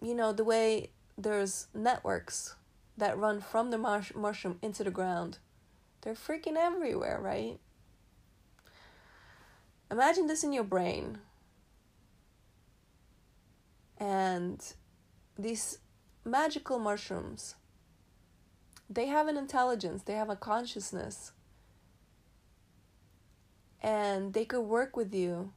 you 0.02 0.14
know 0.14 0.32
the 0.32 0.44
way 0.44 0.90
there's 1.16 1.68
networks 1.74 2.56
that 2.96 3.18
run 3.18 3.40
from 3.40 3.70
the 3.70 3.78
mush- 3.78 4.14
mushroom 4.14 4.58
into 4.62 4.84
the 4.84 4.90
ground, 4.90 5.38
they're 6.02 6.14
freaking 6.14 6.56
everywhere, 6.56 7.20
right? 7.20 7.58
Imagine 9.90 10.26
this 10.26 10.44
in 10.44 10.52
your 10.52 10.64
brain. 10.64 11.18
And 13.98 14.60
these 15.38 15.78
magical 16.24 16.78
mushrooms, 16.78 17.54
they 18.90 19.06
have 19.06 19.28
an 19.28 19.36
intelligence, 19.36 20.02
they 20.02 20.14
have 20.14 20.30
a 20.30 20.36
consciousness 20.36 21.32
and 23.84 24.32
they 24.32 24.46
could 24.46 24.62
work 24.62 24.96
with 24.96 25.14
you, 25.14 25.52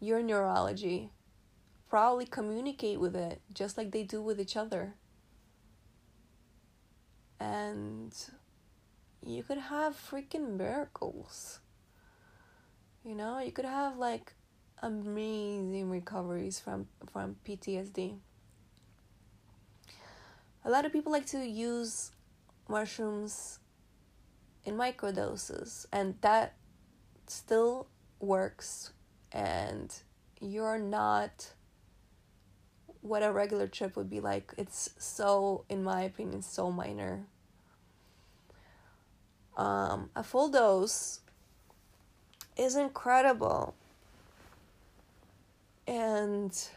your 0.00 0.20
neurology, 0.20 1.12
probably 1.88 2.26
communicate 2.26 2.98
with 2.98 3.14
it 3.14 3.40
just 3.54 3.78
like 3.78 3.92
they 3.92 4.02
do 4.02 4.20
with 4.20 4.40
each 4.40 4.56
other. 4.56 4.94
And 7.38 8.12
you 9.24 9.44
could 9.44 9.58
have 9.58 9.94
freaking 9.94 10.56
miracles. 10.56 11.60
You 13.08 13.14
know, 13.14 13.38
you 13.38 13.52
could 13.52 13.64
have 13.64 13.96
like 13.96 14.34
amazing 14.82 15.88
recoveries 15.88 16.60
from 16.60 16.88
from 17.10 17.36
PTSD. 17.42 18.18
A 20.62 20.70
lot 20.70 20.84
of 20.84 20.92
people 20.92 21.10
like 21.10 21.24
to 21.28 21.38
use 21.38 22.12
mushrooms 22.68 23.60
in 24.66 24.74
microdoses 24.74 25.86
and 25.90 26.16
that 26.20 26.56
still 27.26 27.86
works 28.20 28.92
and 29.32 30.02
you're 30.38 30.78
not 30.78 31.54
what 33.00 33.22
a 33.22 33.32
regular 33.32 33.68
trip 33.68 33.96
would 33.96 34.10
be 34.10 34.20
like. 34.20 34.52
It's 34.58 34.90
so, 34.98 35.64
in 35.70 35.82
my 35.82 36.02
opinion, 36.02 36.42
so 36.42 36.70
minor. 36.70 37.24
Um, 39.56 40.10
a 40.14 40.22
full 40.22 40.50
dose 40.50 41.20
is 42.58 42.76
incredible 42.76 43.74
and 45.86 46.68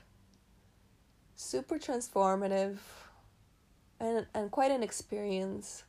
super 1.36 1.78
transformative 1.78 2.78
and, 4.00 4.26
and 4.34 4.52
quite 4.52 4.72
an 4.72 4.84
experience. 4.84 5.84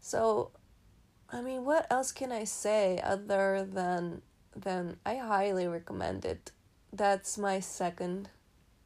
So 0.00 0.52
I 1.30 1.42
mean, 1.42 1.66
what 1.66 1.86
else 1.90 2.12
can 2.12 2.32
I 2.32 2.44
say 2.44 2.98
other 3.04 3.68
than 3.70 4.22
than 4.60 4.96
I 5.04 5.16
highly 5.16 5.66
recommend 5.66 6.24
it. 6.24 6.50
That's 6.92 7.38
my 7.38 7.60
second 7.60 8.28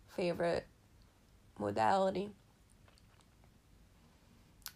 favorite 0.08 0.66
modality. 1.58 2.30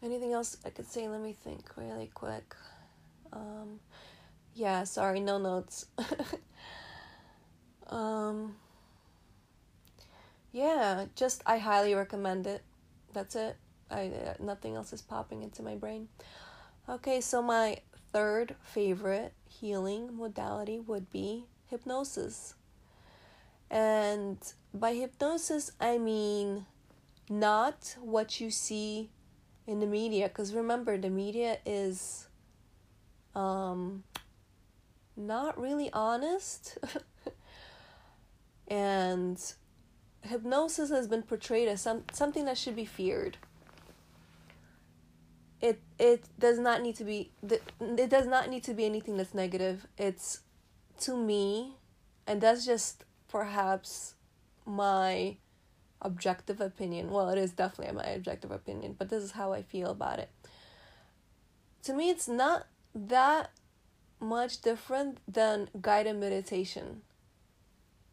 Anything 0.02 0.32
else 0.32 0.56
I 0.64 0.70
could 0.70 0.86
say? 0.86 1.08
Let 1.08 1.20
me 1.20 1.32
think 1.32 1.76
really 1.76 2.10
quick. 2.14 2.54
Um, 3.36 3.80
yeah, 4.54 4.84
sorry, 4.84 5.20
no 5.20 5.38
notes. 5.38 5.86
um, 7.88 8.56
yeah, 10.52 11.06
just 11.14 11.42
I 11.46 11.58
highly 11.58 11.94
recommend 11.94 12.46
it. 12.46 12.62
That's 13.12 13.36
it. 13.36 13.56
I 13.90 14.06
uh, 14.08 14.34
nothing 14.40 14.74
else 14.74 14.92
is 14.92 15.02
popping 15.02 15.42
into 15.42 15.62
my 15.62 15.74
brain. 15.74 16.08
Okay, 16.88 17.20
so 17.20 17.42
my 17.42 17.78
third 18.12 18.54
favorite 18.62 19.32
healing 19.48 20.16
modality 20.16 20.78
would 20.78 21.10
be 21.10 21.44
hypnosis. 21.66 22.54
And 23.70 24.38
by 24.72 24.94
hypnosis, 24.94 25.72
I 25.80 25.98
mean 25.98 26.66
not 27.28 27.96
what 28.00 28.40
you 28.40 28.50
see 28.50 29.10
in 29.66 29.80
the 29.80 29.86
media 29.86 30.28
because 30.28 30.54
remember 30.54 30.96
the 30.96 31.10
media 31.10 31.58
is 31.66 32.28
um 33.36 34.02
not 35.16 35.60
really 35.60 35.90
honest. 35.92 36.78
And 38.68 39.40
hypnosis 40.22 40.90
has 40.90 41.06
been 41.06 41.22
portrayed 41.22 41.68
as 41.68 41.80
some 41.80 42.02
something 42.12 42.44
that 42.46 42.58
should 42.58 42.74
be 42.74 42.84
feared. 42.84 43.36
It 45.60 45.80
it 46.00 46.24
does 46.38 46.58
not 46.58 46.82
need 46.82 46.96
to 46.96 47.04
be 47.04 47.30
it 47.48 48.10
does 48.10 48.26
not 48.26 48.50
need 48.50 48.64
to 48.64 48.74
be 48.74 48.84
anything 48.84 49.16
that's 49.16 49.34
negative. 49.34 49.86
It's 49.96 50.40
to 51.02 51.16
me 51.16 51.76
and 52.26 52.40
that's 52.40 52.66
just 52.66 53.04
perhaps 53.28 54.14
my 54.64 55.36
objective 56.02 56.60
opinion. 56.60 57.10
Well 57.10 57.28
it 57.28 57.38
is 57.38 57.52
definitely 57.52 57.94
my 57.94 58.08
objective 58.10 58.50
opinion 58.50 58.96
but 58.98 59.10
this 59.10 59.22
is 59.22 59.30
how 59.30 59.52
i 59.52 59.62
feel 59.62 59.90
about 59.90 60.18
it. 60.18 60.30
To 61.84 61.92
me 61.92 62.10
it's 62.10 62.26
not 62.26 62.66
that 62.96 63.50
much 64.18 64.62
different 64.62 65.18
than 65.28 65.68
guided 65.80 66.16
meditation 66.16 67.02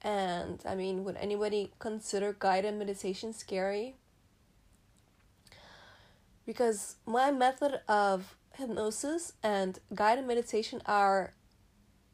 and 0.01 0.61
i 0.67 0.75
mean 0.75 1.03
would 1.05 1.15
anybody 1.15 1.71
consider 1.79 2.35
guided 2.37 2.75
meditation 2.75 3.31
scary 3.31 3.95
because 6.45 6.97
my 7.05 7.31
method 7.31 7.79
of 7.87 8.35
hypnosis 8.55 9.33
and 9.41 9.79
guided 9.93 10.25
meditation 10.25 10.81
are 10.85 11.33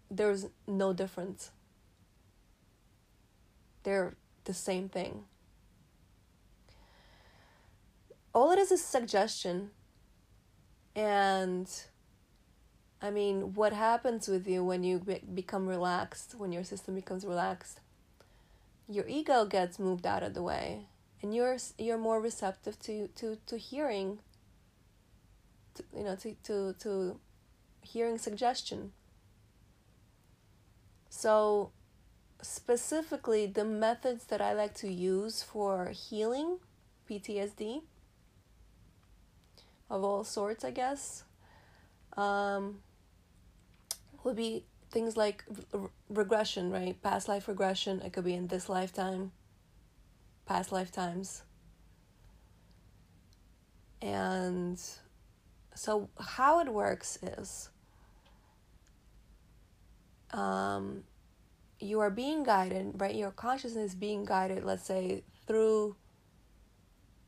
there's 0.09 0.47
no 0.67 0.93
difference. 0.93 1.51
They're 3.83 4.15
the 4.45 4.53
same 4.53 4.89
thing. 4.89 5.25
All 8.33 8.51
it 8.51 8.59
is 8.59 8.71
is 8.71 8.83
suggestion. 8.83 9.71
And 10.95 11.69
I 13.01 13.11
mean, 13.11 13.53
what 13.53 13.73
happens 13.73 14.27
with 14.27 14.47
you 14.47 14.63
when 14.63 14.83
you 14.83 14.99
be- 14.99 15.21
become 15.33 15.67
relaxed, 15.67 16.35
when 16.37 16.51
your 16.51 16.63
system 16.63 16.95
becomes 16.95 17.25
relaxed? 17.25 17.79
Your 18.89 19.07
ego 19.07 19.45
gets 19.45 19.79
moved 19.79 20.05
out 20.05 20.23
of 20.23 20.33
the 20.33 20.43
way 20.43 20.87
and 21.21 21.35
you're 21.35 21.57
you're 21.77 21.97
more 21.97 22.21
receptive 22.21 22.79
to 22.79 23.07
to 23.09 23.37
to 23.45 23.57
hearing 23.57 24.19
to, 25.75 25.83
you 25.95 26.03
know 26.03 26.15
to 26.15 26.35
to 26.43 26.73
to 26.79 27.19
hearing 27.81 28.17
suggestion 28.17 28.91
so 31.09 31.71
specifically 32.41 33.45
the 33.45 33.65
methods 33.65 34.25
that 34.25 34.41
i 34.41 34.53
like 34.53 34.73
to 34.73 34.87
use 34.87 35.43
for 35.43 35.89
healing 35.89 36.59
ptsd 37.09 37.81
of 39.89 40.03
all 40.03 40.23
sorts 40.23 40.63
i 40.63 40.71
guess 40.71 41.23
um, 42.17 42.79
would 44.29 44.37
be 44.37 44.65
things 44.91 45.17
like 45.17 45.43
re- 45.73 45.89
regression 46.09 46.71
right 46.71 47.01
past 47.03 47.27
life 47.27 47.47
regression 47.47 48.01
it 48.01 48.13
could 48.13 48.23
be 48.23 48.33
in 48.33 48.47
this 48.47 48.69
lifetime 48.69 49.31
past 50.49 50.71
lifetimes. 50.71 51.43
And 54.01 54.81
so, 55.75 56.09
how 56.19 56.59
it 56.59 56.73
works 56.73 57.19
is 57.21 57.69
um, 60.31 61.03
you 61.79 61.99
are 61.99 62.09
being 62.09 62.43
guided, 62.43 62.99
right? 62.99 63.13
Your 63.13 63.31
consciousness 63.31 63.93
being 63.93 64.25
guided, 64.25 64.63
let's 64.63 64.85
say, 64.85 65.23
through, 65.45 65.95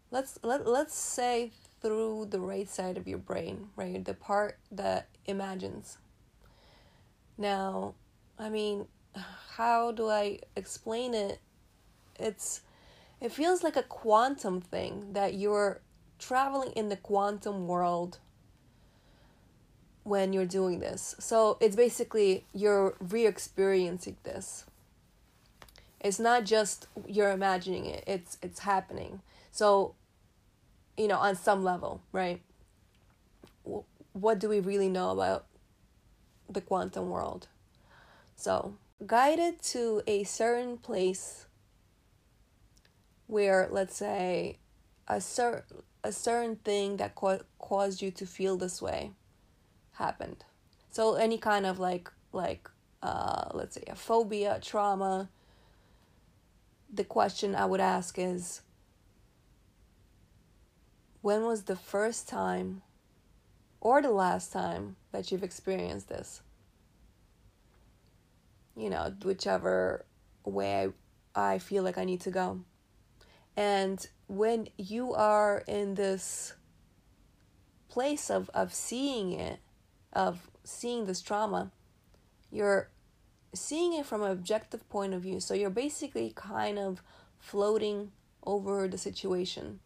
let's, 0.09 0.39
let, 0.41 0.65
let's 0.65 0.95
say, 0.95 1.51
through 1.81 2.27
the 2.31 2.39
right 2.39 2.69
side 2.69 2.97
of 2.97 3.07
your 3.07 3.19
brain, 3.19 3.67
right? 3.75 4.03
The 4.03 4.15
part 4.15 4.57
that 4.71 5.09
imagines. 5.25 5.99
Now, 7.37 7.95
I 8.37 8.49
mean, 8.49 8.87
how 9.55 9.91
do 9.91 10.09
I 10.09 10.39
explain 10.55 11.13
it? 11.13 11.39
It's 12.19 12.61
it 13.19 13.31
feels 13.31 13.63
like 13.63 13.75
a 13.75 13.83
quantum 13.83 14.61
thing 14.61 15.13
that 15.13 15.35
you're 15.35 15.81
traveling 16.17 16.71
in 16.71 16.89
the 16.89 16.95
quantum 16.95 17.67
world 17.67 18.17
when 20.03 20.33
you're 20.33 20.45
doing 20.45 20.79
this. 20.79 21.15
So 21.19 21.57
it's 21.59 21.75
basically 21.75 22.45
you're 22.53 22.95
re 22.99 23.25
experiencing 23.25 24.17
this. 24.23 24.65
It's 25.99 26.19
not 26.19 26.45
just 26.45 26.87
you're 27.07 27.31
imagining 27.31 27.85
it, 27.85 28.03
it's 28.07 28.37
it's 28.41 28.59
happening. 28.59 29.21
So, 29.51 29.95
you 30.97 31.07
know, 31.07 31.17
on 31.17 31.35
some 31.35 31.63
level, 31.63 32.01
right? 32.11 32.41
What 34.13 34.39
do 34.39 34.49
we 34.49 34.59
really 34.59 34.89
know 34.89 35.11
about 35.11 35.45
the 36.53 36.61
quantum 36.61 37.09
world? 37.09 37.47
So, 38.35 38.75
guided 39.05 39.61
to 39.63 40.01
a 40.07 40.23
certain 40.23 40.77
place 40.77 41.47
where 43.31 43.67
let's 43.71 43.95
say 43.95 44.57
a 45.07 45.21
cer- 45.21 45.65
a 46.03 46.11
certain 46.11 46.57
thing 46.57 46.97
that 46.97 47.15
co- 47.15 47.39
caused 47.59 48.01
you 48.01 48.11
to 48.11 48.25
feel 48.25 48.57
this 48.57 48.81
way 48.81 49.11
happened 49.93 50.43
so 50.91 51.15
any 51.15 51.37
kind 51.37 51.65
of 51.65 51.79
like 51.79 52.11
like 52.33 52.69
uh 53.01 53.45
let's 53.53 53.75
say 53.75 53.83
a 53.87 53.95
phobia 53.95 54.59
trauma 54.61 55.29
the 56.93 57.05
question 57.05 57.55
i 57.55 57.65
would 57.65 57.79
ask 57.79 58.19
is 58.19 58.61
when 61.21 61.43
was 61.43 61.63
the 61.63 61.75
first 61.75 62.27
time 62.27 62.81
or 63.81 64.01
the 64.01 64.11
last 64.11 64.53
time 64.53 64.95
that 65.11 65.31
you've 65.31 65.43
experienced 65.43 66.07
this 66.07 66.41
you 68.75 68.89
know 68.89 69.13
whichever 69.23 70.05
way 70.45 70.87
i, 71.35 71.53
I 71.53 71.59
feel 71.59 71.83
like 71.83 71.97
i 71.97 72.05
need 72.05 72.21
to 72.21 72.31
go 72.31 72.61
and 73.57 74.07
when 74.27 74.69
you 74.77 75.13
are 75.13 75.63
in 75.67 75.95
this 75.95 76.53
place 77.89 78.29
of, 78.29 78.49
of 78.53 78.73
seeing 78.73 79.33
it, 79.33 79.59
of 80.13 80.49
seeing 80.63 81.05
this 81.05 81.21
trauma, 81.21 81.71
you're 82.49 82.89
seeing 83.53 83.93
it 83.93 84.05
from 84.05 84.23
an 84.23 84.31
objective 84.31 84.87
point 84.89 85.13
of 85.13 85.21
view. 85.21 85.39
So 85.41 85.53
you're 85.53 85.69
basically 85.69 86.31
kind 86.33 86.79
of 86.79 87.03
floating 87.37 88.13
over 88.45 88.87
the 88.87 88.97
situation. 88.97 89.81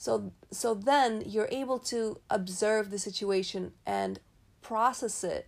So 0.00 0.32
so 0.50 0.72
then 0.72 1.22
you're 1.26 1.50
able 1.50 1.78
to 1.80 2.20
observe 2.30 2.88
the 2.88 2.98
situation 2.98 3.72
and 3.84 4.18
process 4.62 5.22
it. 5.22 5.46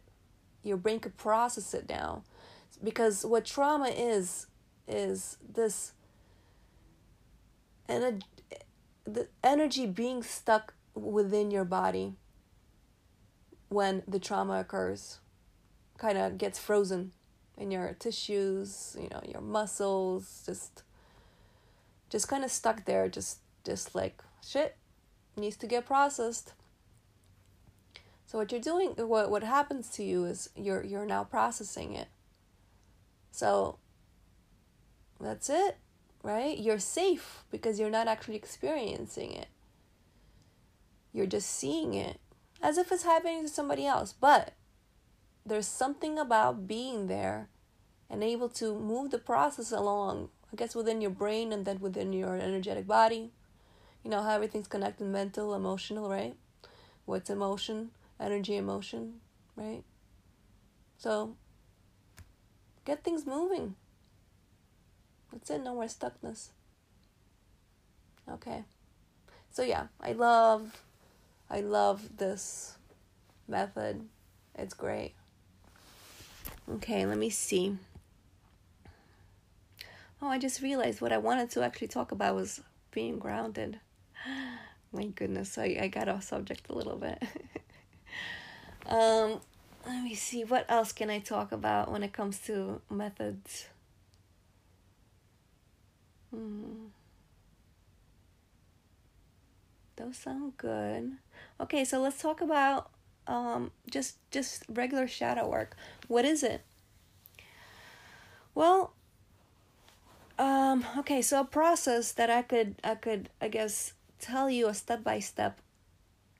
Your 0.62 0.76
brain 0.76 1.00
could 1.00 1.16
process 1.16 1.72
it 1.72 1.88
now. 1.88 2.24
Because 2.84 3.24
what 3.24 3.46
trauma 3.46 3.86
is 3.88 4.48
is 4.86 5.38
this 5.40 5.92
and 7.88 8.22
the 9.06 9.28
energy 9.42 9.86
being 9.86 10.22
stuck 10.22 10.74
within 10.94 11.50
your 11.50 11.64
body 11.64 12.12
when 13.70 14.02
the 14.06 14.18
trauma 14.18 14.60
occurs 14.60 15.20
kind 15.96 16.18
of 16.18 16.36
gets 16.36 16.58
frozen 16.58 17.12
in 17.56 17.70
your 17.70 17.94
tissues 17.98 18.96
you 19.00 19.08
know 19.08 19.22
your 19.26 19.40
muscles 19.40 20.42
just 20.44 20.82
just 22.10 22.28
kind 22.28 22.44
of 22.44 22.50
stuck 22.50 22.84
there 22.84 23.08
just 23.08 23.38
just 23.64 23.94
like 23.94 24.22
shit 24.46 24.76
needs 25.36 25.56
to 25.56 25.66
get 25.66 25.86
processed 25.86 26.52
so 28.26 28.38
what 28.38 28.50
you're 28.52 28.60
doing 28.60 28.90
what 28.96 29.30
what 29.30 29.42
happens 29.42 29.88
to 29.88 30.02
you 30.02 30.24
is 30.24 30.50
you're 30.56 30.82
you're 30.84 31.06
now 31.06 31.24
processing 31.24 31.94
it 31.94 32.08
so 33.30 33.78
that's 35.20 35.48
it 35.48 35.76
right? 36.22 36.58
You're 36.58 36.78
safe 36.78 37.44
because 37.50 37.78
you're 37.78 37.90
not 37.90 38.08
actually 38.08 38.36
experiencing 38.36 39.32
it. 39.32 39.48
You're 41.12 41.26
just 41.26 41.50
seeing 41.50 41.94
it 41.94 42.20
as 42.62 42.78
if 42.78 42.92
it's 42.92 43.02
happening 43.02 43.42
to 43.42 43.48
somebody 43.48 43.86
else. 43.86 44.14
But 44.18 44.52
there's 45.44 45.66
something 45.66 46.18
about 46.18 46.68
being 46.68 47.08
there 47.08 47.48
and 48.08 48.22
able 48.22 48.48
to 48.50 48.78
move 48.78 49.10
the 49.10 49.18
process 49.18 49.72
along, 49.72 50.28
I 50.52 50.56
guess, 50.56 50.74
within 50.74 51.00
your 51.00 51.10
brain 51.10 51.52
and 51.52 51.64
then 51.64 51.80
within 51.80 52.12
your 52.12 52.36
energetic 52.36 52.86
body. 52.86 53.32
You 54.04 54.10
know 54.10 54.22
how 54.22 54.34
everything's 54.34 54.66
connected 54.66 55.06
mental, 55.06 55.54
emotional, 55.54 56.10
right? 56.10 56.34
What's 57.04 57.30
emotion? 57.30 57.90
Energy, 58.18 58.56
emotion, 58.56 59.20
right? 59.56 59.82
So, 60.96 61.36
get 62.84 63.04
things 63.04 63.26
moving. 63.26 63.76
That's 65.32 65.50
it, 65.50 65.62
no 65.62 65.74
more 65.74 65.84
stuckness. 65.84 66.48
Okay. 68.30 68.64
So 69.50 69.62
yeah, 69.62 69.88
I 70.00 70.12
love 70.12 70.84
I 71.50 71.60
love 71.60 72.16
this 72.16 72.76
method. 73.46 74.08
It's 74.54 74.74
great. 74.74 75.14
Okay, 76.70 77.04
let 77.04 77.18
me 77.18 77.30
see. 77.30 77.76
Oh, 80.20 80.28
I 80.28 80.38
just 80.38 80.62
realized 80.62 81.00
what 81.00 81.12
I 81.12 81.18
wanted 81.18 81.50
to 81.50 81.62
actually 81.62 81.88
talk 81.88 82.12
about 82.12 82.36
was 82.36 82.60
being 82.92 83.18
grounded. 83.18 83.80
My 84.92 85.06
goodness, 85.06 85.56
I, 85.58 85.78
I 85.80 85.88
got 85.88 86.08
off 86.08 86.24
subject 86.24 86.68
a 86.68 86.74
little 86.74 86.96
bit. 86.96 87.22
um, 88.86 89.40
let 89.86 90.02
me 90.04 90.14
see, 90.14 90.44
what 90.44 90.66
else 90.68 90.92
can 90.92 91.10
I 91.10 91.18
talk 91.18 91.52
about 91.52 91.90
when 91.90 92.02
it 92.02 92.12
comes 92.12 92.38
to 92.40 92.80
methods? 92.90 93.66
Hmm. 96.30 96.86
Those 99.96 100.16
sound 100.16 100.56
good. 100.56 101.12
Okay, 101.60 101.84
so 101.84 102.00
let's 102.00 102.20
talk 102.20 102.40
about 102.40 102.90
um 103.26 103.70
just 103.88 104.16
just 104.30 104.64
regular 104.68 105.06
shadow 105.06 105.48
work. 105.48 105.76
What 106.08 106.24
is 106.24 106.42
it? 106.42 106.62
Well, 108.54 108.94
um 110.38 110.84
okay, 110.98 111.22
so 111.22 111.40
a 111.40 111.44
process 111.44 112.12
that 112.12 112.30
I 112.30 112.42
could 112.42 112.76
I 112.82 112.94
could 112.94 113.28
I 113.40 113.48
guess 113.48 113.92
tell 114.22 114.48
you 114.48 114.68
a 114.68 114.74
step 114.74 115.04
by 115.04 115.18
step 115.18 115.60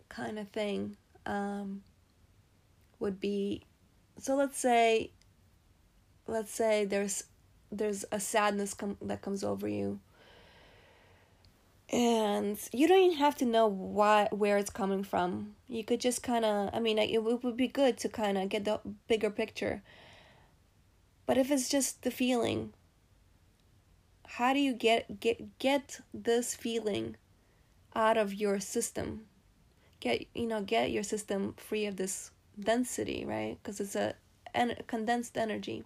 kind 0.08 0.38
of 0.38 0.48
thing 0.48 0.96
um 1.26 1.82
would 2.98 3.20
be 3.20 3.62
so 4.18 4.34
let's 4.36 4.58
say 4.58 5.10
let's 6.26 6.52
say 6.52 6.84
there's 6.84 7.24
there's 7.70 8.04
a 8.12 8.20
sadness 8.20 8.74
com- 8.74 8.98
that 9.02 9.22
comes 9.22 9.42
over 9.42 9.66
you. 9.66 9.98
And 11.90 12.58
you 12.72 12.88
don't 12.88 13.00
even 13.00 13.18
have 13.18 13.36
to 13.36 13.44
know 13.44 13.66
why 13.66 14.28
where 14.30 14.56
it's 14.56 14.70
coming 14.70 15.02
from. 15.02 15.54
You 15.68 15.84
could 15.84 16.00
just 16.00 16.22
kind 16.22 16.44
of 16.44 16.70
i 16.72 16.80
mean 16.80 16.98
it 16.98 17.22
would 17.22 17.56
be 17.56 17.68
good 17.68 17.98
to 17.98 18.08
kind 18.08 18.38
of 18.38 18.48
get 18.48 18.64
the 18.64 18.80
bigger 19.08 19.30
picture. 19.30 19.82
But 21.26 21.38
if 21.38 21.50
it's 21.50 21.68
just 21.68 22.02
the 22.02 22.10
feeling 22.10 22.72
how 24.36 24.54
do 24.54 24.60
you 24.60 24.72
get 24.72 25.20
get 25.20 25.58
get 25.58 26.00
this 26.14 26.54
feeling 26.54 27.16
out 27.94 28.16
of 28.16 28.34
your 28.34 28.60
system. 28.60 29.26
Get 30.00 30.26
you 30.34 30.46
know 30.46 30.62
get 30.62 30.90
your 30.90 31.02
system 31.02 31.54
free 31.56 31.86
of 31.86 31.96
this 31.96 32.30
density 32.58 33.24
right? 33.24 33.58
Because 33.62 33.80
it's 33.80 33.94
a 33.96 34.14
en- 34.54 34.76
condensed 34.86 35.36
energy. 35.38 35.84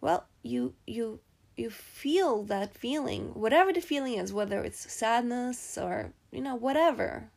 Well 0.00 0.26
you 0.42 0.74
you 0.86 1.20
you 1.56 1.70
feel 1.70 2.42
that 2.44 2.74
feeling 2.74 3.34
whatever 3.34 3.72
the 3.72 3.80
feeling 3.80 4.14
is 4.14 4.32
whether 4.32 4.62
it's 4.62 4.90
sadness 4.92 5.78
or 5.78 6.12
you 6.30 6.40
know 6.40 6.54
whatever. 6.54 7.28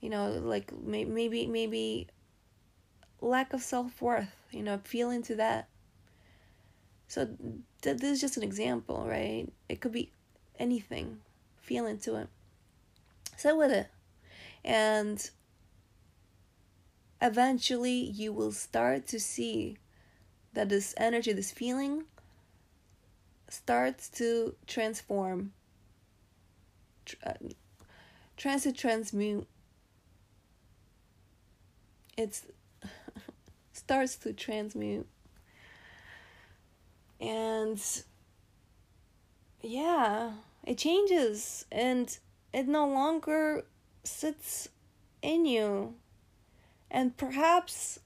You 0.00 0.10
know 0.10 0.30
like 0.30 0.72
maybe 0.72 1.46
maybe 1.46 2.06
lack 3.20 3.52
of 3.52 3.62
self-worth 3.62 4.34
you 4.50 4.62
know 4.62 4.78
feel 4.84 5.10
into 5.10 5.34
that. 5.36 5.68
So 7.08 7.26
th- 7.82 7.98
this 7.98 8.12
is 8.12 8.20
just 8.20 8.36
an 8.36 8.42
example 8.42 9.04
right? 9.06 9.46
It 9.68 9.80
could 9.80 9.92
be 9.92 10.12
anything 10.60 11.20
feel 11.56 11.86
into 11.86 12.16
it. 12.16 12.28
Sit 13.36 13.56
with 13.56 13.70
it. 13.72 13.88
And 14.64 15.30
eventually 17.22 17.92
you 17.92 18.32
will 18.32 18.52
start 18.52 19.06
to 19.08 19.20
see 19.20 19.78
that 20.52 20.68
this 20.68 20.94
energy, 20.96 21.32
this 21.32 21.50
feeling, 21.50 22.04
starts 23.48 24.08
to 24.08 24.54
transform, 24.66 25.52
uh, 27.24 27.34
tries 28.36 28.64
to 28.64 28.72
transmute. 28.72 29.46
It's 32.16 32.46
starts 33.72 34.16
to 34.16 34.32
transmute, 34.32 35.06
and 37.20 37.80
yeah, 39.62 40.32
it 40.64 40.78
changes, 40.78 41.64
and 41.70 42.16
it 42.52 42.68
no 42.68 42.86
longer 42.86 43.64
sits 44.04 44.68
in 45.22 45.46
you, 45.46 45.94
and 46.90 47.16
perhaps 47.16 48.00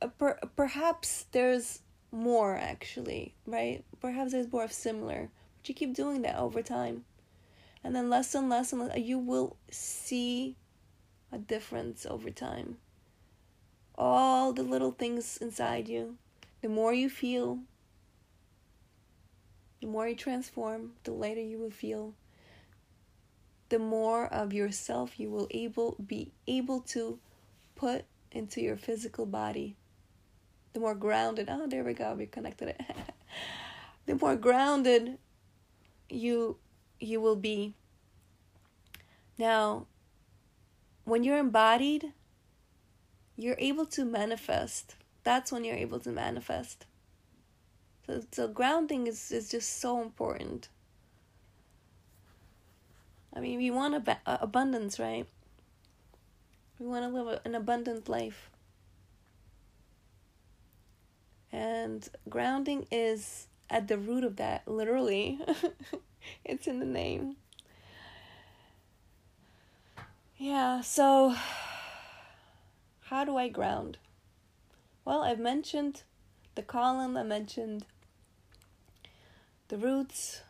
uh, 0.00 0.08
per, 0.08 0.38
perhaps 0.56 1.26
there's 1.32 1.80
more 2.12 2.56
actually, 2.56 3.34
right? 3.46 3.84
Perhaps 4.00 4.32
there's 4.32 4.52
more 4.52 4.64
of 4.64 4.72
similar, 4.72 5.30
but 5.58 5.68
you 5.68 5.74
keep 5.74 5.94
doing 5.94 6.22
that 6.22 6.38
over 6.38 6.62
time. 6.62 7.04
And 7.82 7.94
then 7.94 8.10
less 8.10 8.34
and 8.34 8.48
less 8.48 8.72
and 8.72 8.82
less, 8.82 8.98
you 8.98 9.18
will 9.18 9.56
see 9.70 10.56
a 11.32 11.38
difference 11.38 12.06
over 12.06 12.30
time. 12.30 12.78
All 13.96 14.52
the 14.52 14.62
little 14.62 14.90
things 14.90 15.38
inside 15.38 15.88
you, 15.88 16.16
the 16.62 16.68
more 16.68 16.92
you 16.92 17.08
feel, 17.08 17.60
the 19.80 19.86
more 19.86 20.08
you 20.08 20.16
transform, 20.16 20.92
the 21.04 21.12
lighter 21.12 21.42
you 21.42 21.58
will 21.58 21.70
feel. 21.70 22.14
The 23.68 23.78
more 23.78 24.26
of 24.26 24.52
yourself 24.52 25.18
you 25.18 25.30
will 25.30 25.48
able 25.50 25.96
be 26.04 26.32
able 26.46 26.80
to 26.92 27.18
put 27.74 28.04
into 28.30 28.60
your 28.60 28.76
physical 28.76 29.26
body. 29.26 29.76
The 30.72 30.80
more 30.80 30.94
grounded 30.94 31.48
oh 31.50 31.66
there 31.66 31.84
we 31.84 31.94
go 31.94 32.14
we 32.14 32.26
connected 32.26 32.68
it. 32.68 32.80
The 34.06 34.14
more 34.14 34.36
grounded 34.36 35.18
you 36.08 36.58
you 37.00 37.20
will 37.20 37.34
be. 37.34 37.74
Now 39.36 39.86
when 41.04 41.24
you're 41.24 41.38
embodied 41.38 42.12
you're 43.36 43.56
able 43.58 43.84
to 43.86 44.04
manifest. 44.04 44.94
That's 45.24 45.50
when 45.50 45.64
you're 45.64 45.76
able 45.76 45.98
to 46.00 46.10
manifest 46.10 46.86
so, 48.06 48.22
so 48.32 48.48
grounding 48.48 49.06
is, 49.06 49.30
is 49.32 49.50
just 49.50 49.80
so 49.80 50.00
important 50.00 50.68
i 53.34 53.40
mean 53.40 53.58
we 53.58 53.70
want 53.70 53.94
ab- 53.94 54.18
uh, 54.26 54.38
abundance 54.40 54.98
right 54.98 55.26
we 56.78 56.86
want 56.86 57.04
to 57.04 57.22
live 57.22 57.40
an 57.44 57.54
abundant 57.54 58.08
life 58.08 58.50
and 61.52 62.08
grounding 62.28 62.86
is 62.90 63.48
at 63.70 63.88
the 63.88 63.98
root 63.98 64.24
of 64.24 64.36
that, 64.36 64.66
literally. 64.68 65.40
it's 66.44 66.66
in 66.66 66.80
the 66.80 66.86
name. 66.86 67.36
Yeah, 70.36 70.82
so 70.82 71.34
how 73.04 73.24
do 73.24 73.36
I 73.36 73.48
ground? 73.48 73.98
Well, 75.04 75.22
I've 75.22 75.38
mentioned 75.38 76.02
the 76.56 76.62
column, 76.62 77.16
I 77.16 77.22
mentioned 77.22 77.86
the 79.68 79.76
roots, 79.76 80.42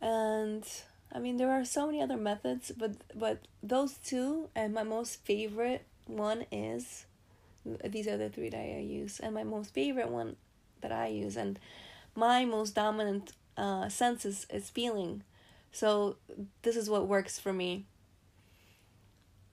and 0.00 0.64
I 1.12 1.18
mean 1.18 1.36
there 1.36 1.50
are 1.50 1.64
so 1.64 1.86
many 1.86 2.02
other 2.02 2.16
methods, 2.16 2.72
but 2.76 2.92
but 3.14 3.46
those 3.62 3.94
two 3.94 4.48
and 4.54 4.72
my 4.72 4.82
most 4.82 5.24
favorite 5.24 5.84
one 6.06 6.44
is 6.50 7.06
these 7.84 8.08
are 8.08 8.16
the 8.16 8.28
three 8.28 8.48
that 8.50 8.58
I 8.58 8.78
use, 8.80 9.20
and 9.20 9.34
my 9.34 9.44
most 9.44 9.72
favorite 9.72 10.08
one 10.08 10.36
that 10.80 10.92
I 10.92 11.08
use, 11.08 11.36
and 11.36 11.58
my 12.14 12.44
most 12.44 12.74
dominant 12.74 13.32
uh, 13.56 13.88
sense 13.88 14.24
is, 14.24 14.46
is 14.50 14.70
feeling. 14.70 15.22
So 15.70 16.16
this 16.62 16.76
is 16.76 16.90
what 16.90 17.06
works 17.06 17.38
for 17.38 17.52
me. 17.52 17.86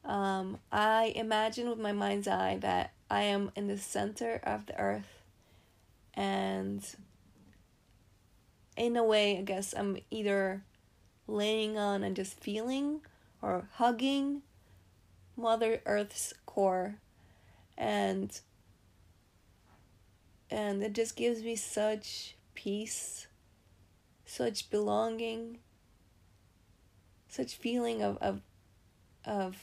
Um, 0.03 0.57
I 0.71 1.13
imagine 1.15 1.69
with 1.69 1.79
my 1.79 1.91
mind's 1.91 2.27
eye 2.27 2.57
that 2.61 2.93
I 3.09 3.23
am 3.23 3.51
in 3.55 3.67
the 3.67 3.77
center 3.77 4.39
of 4.43 4.65
the 4.65 4.77
earth, 4.79 5.21
and 6.15 6.83
in 8.79 8.95
a 8.95 9.03
way, 9.03 9.37
I 9.37 9.41
guess 9.41 9.73
I'm 9.77 9.97
either 10.09 10.63
laying 11.27 11.77
on 11.77 12.01
and 12.01 12.15
just 12.15 12.39
feeling 12.39 13.01
or 13.41 13.67
hugging 13.73 14.41
Mother 15.35 15.81
Earth's 15.85 16.33
core. 16.45 16.95
And 17.77 18.39
and 20.49 20.81
it 20.81 20.93
just 20.93 21.15
gives 21.15 21.43
me 21.43 21.55
such 21.55 22.35
peace 22.55 23.27
such 24.25 24.69
belonging 24.69 25.59
such 27.27 27.55
feeling 27.55 28.01
of 28.01 28.17
of 28.17 28.41
of 29.25 29.57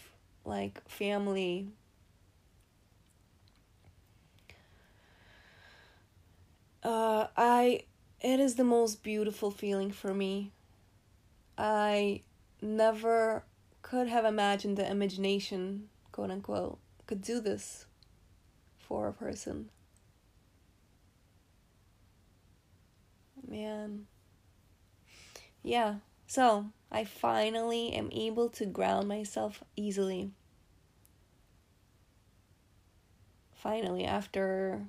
like 0.44 0.86
family. 0.88 1.68
Uh 6.82 7.26
i 7.36 7.82
it 8.20 8.40
is 8.40 8.54
the 8.54 8.64
most 8.64 9.02
beautiful 9.02 9.50
feeling 9.50 9.90
for 9.90 10.12
me 10.14 10.50
i 11.58 12.20
never 12.60 13.44
could 13.82 14.08
have 14.08 14.24
imagined 14.24 14.76
the 14.76 14.90
imagination 14.90 15.88
quote 16.12 16.30
unquote 16.30 16.78
could 17.06 17.22
do 17.22 17.40
this 17.40 17.86
for 18.78 19.08
a 19.08 19.12
person. 19.12 19.68
Man. 23.48 24.06
Yeah, 25.62 25.96
so 26.26 26.66
I 26.90 27.04
finally 27.04 27.92
am 27.92 28.10
able 28.12 28.48
to 28.50 28.66
ground 28.66 29.08
myself 29.08 29.62
easily. 29.76 30.30
Finally, 33.54 34.04
after 34.04 34.86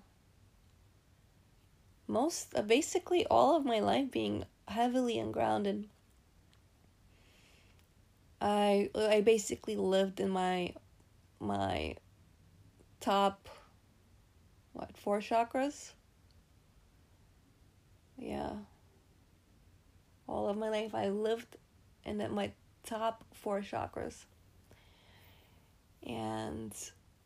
most 2.08 2.54
uh, 2.56 2.62
basically 2.62 3.26
all 3.28 3.56
of 3.56 3.66
my 3.66 3.80
life 3.80 4.10
being 4.12 4.46
heavily 4.68 5.20
ungrounded. 5.20 5.88
I 8.42 8.90
I 8.96 9.22
basically 9.22 9.76
lived 9.76 10.20
in 10.20 10.30
my 10.30 10.74
my 11.40 11.96
top 13.00 13.50
what 14.74 14.96
four 14.96 15.20
chakras? 15.20 15.94
Yeah. 18.18 18.54
All 20.28 20.50
of 20.50 20.58
my 20.58 20.70
life 20.70 20.94
i 20.94 21.10
lived 21.10 21.58
in 22.06 22.18
my 22.34 22.52
top 22.84 23.24
four 23.34 23.62
chakras. 23.62 24.26
And 26.06 26.74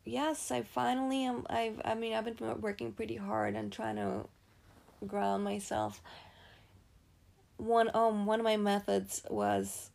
yes 0.04 0.50
i 0.50 0.62
finally 0.62 1.24
am 1.24 1.46
i've 1.48 1.80
i 1.84 1.94
mean 1.94 2.12
i've 2.12 2.24
been 2.24 2.60
working 2.60 2.90
pretty 2.90 3.14
hard 3.14 3.54
and 3.54 3.70
trying 3.70 3.94
to 3.94 4.24
ground 5.06 5.44
myself. 5.44 6.00
One 7.56 7.90
um 7.94 8.26
one 8.26 8.40
of 8.40 8.44
my 8.44 8.56
methods 8.56 9.22
was 9.30 9.90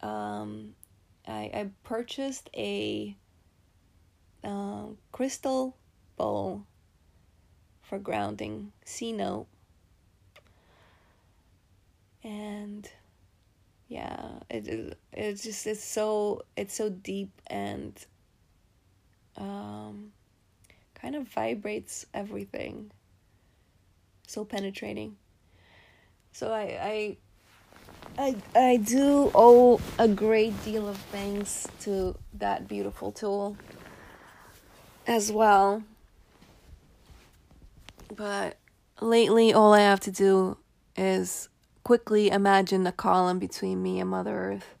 um 0.00 0.74
i 1.26 1.50
i 1.54 1.70
purchased 1.84 2.50
a 2.56 3.16
um, 4.44 4.98
crystal 5.12 5.76
bowl 6.16 6.66
for 7.82 7.98
grounding 7.98 8.72
C 8.84 9.12
note 9.12 9.46
and 12.24 12.88
yeah 13.88 14.38
it, 14.48 14.66
it 14.66 14.98
it's 15.12 15.42
just 15.42 15.66
it's 15.66 15.84
so 15.84 16.42
it's 16.56 16.74
so 16.74 16.88
deep 16.88 17.30
and 17.48 18.06
um 19.36 20.12
kind 20.94 21.14
of 21.14 21.28
vibrates 21.28 22.06
everything 22.14 22.90
so 24.32 24.44
penetrating 24.44 25.16
so 26.32 26.52
i 26.52 27.16
i 28.16 28.26
i, 28.26 28.36
I 28.54 28.76
do 28.76 29.30
owe 29.34 29.80
a 29.98 30.08
great 30.08 30.62
deal 30.64 30.88
of 30.88 30.96
thanks 30.96 31.66
to 31.80 32.16
that 32.34 32.68
beautiful 32.68 33.12
tool 33.12 33.56
as 35.06 35.32
well. 35.32 35.82
But 38.14 38.58
lately, 39.00 39.52
all 39.52 39.72
I 39.72 39.80
have 39.80 40.00
to 40.00 40.10
do 40.10 40.58
is 40.96 41.48
quickly 41.84 42.30
imagine 42.30 42.84
the 42.84 42.92
column 42.92 43.38
between 43.38 43.82
me 43.82 44.00
and 44.00 44.10
Mother 44.10 44.36
Earth, 44.36 44.74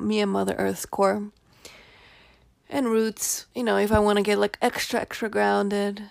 me 0.00 0.20
and 0.20 0.30
Mother 0.30 0.54
Earth's 0.58 0.86
core, 0.86 1.30
and 2.68 2.88
roots. 2.88 3.46
You 3.54 3.62
know, 3.62 3.76
if 3.76 3.92
I 3.92 4.00
want 4.00 4.16
to 4.16 4.22
get 4.22 4.38
like 4.38 4.58
extra, 4.60 5.00
extra 5.00 5.28
grounded, 5.28 6.02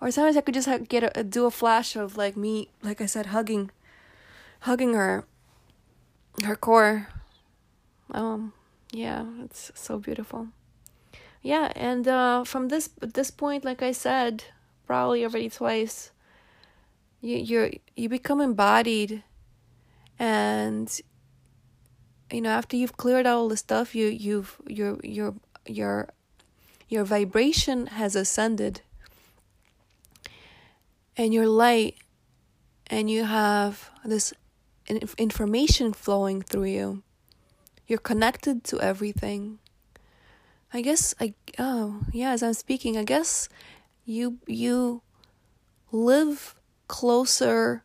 or 0.00 0.10
sometimes 0.10 0.36
I 0.36 0.40
could 0.42 0.54
just 0.54 0.68
get 0.88 1.16
a, 1.16 1.24
do 1.24 1.46
a 1.46 1.50
flash 1.50 1.96
of 1.96 2.16
like 2.16 2.36
me, 2.36 2.70
like 2.82 3.00
I 3.00 3.06
said, 3.06 3.26
hugging, 3.26 3.70
hugging 4.60 4.94
her, 4.94 5.24
her 6.44 6.56
core. 6.56 7.08
Um, 8.10 8.52
yeah, 8.92 9.26
it's 9.44 9.70
so 9.74 9.98
beautiful. 9.98 10.48
Yeah 11.42 11.72
and 11.76 12.06
uh, 12.08 12.44
from 12.44 12.68
this 12.68 12.90
this 13.00 13.30
point 13.30 13.64
like 13.64 13.80
i 13.80 13.92
said 13.92 14.44
probably 14.86 15.24
already 15.24 15.48
twice 15.48 16.10
you 17.20 17.36
you 17.36 17.78
you 17.96 18.08
become 18.08 18.40
embodied. 18.40 19.22
And 20.18 21.00
you 22.30 22.40
know 22.40 22.50
after 22.50 22.76
you've 22.76 22.96
cleared 22.96 23.26
out 23.26 23.36
all 23.36 23.48
the 23.48 23.56
stuff 23.56 23.94
you 23.94 24.06
you've 24.06 24.56
your 24.66 24.98
your 25.02 25.34
your 25.66 26.08
your 26.88 27.04
vibration 27.04 27.86
has 27.86 28.16
ascended 28.16 28.82
and 31.18 31.34
you're 31.34 31.48
light 31.48 31.96
and 32.86 33.10
you 33.10 33.24
have 33.24 33.90
this 34.04 34.32
information 35.18 35.92
flowing 35.92 36.40
through 36.40 36.64
you. 36.64 37.02
You're 37.86 37.98
connected 37.98 38.64
to 38.64 38.80
everything. 38.80 39.58
I 40.72 40.80
guess 40.80 41.14
I 41.20 41.34
oh 41.58 42.02
yeah 42.12 42.30
as 42.30 42.42
I'm 42.42 42.54
speaking 42.54 42.96
I 42.96 43.04
guess 43.04 43.48
you 44.04 44.38
you 44.46 45.02
live 45.90 46.54
closer 46.88 47.82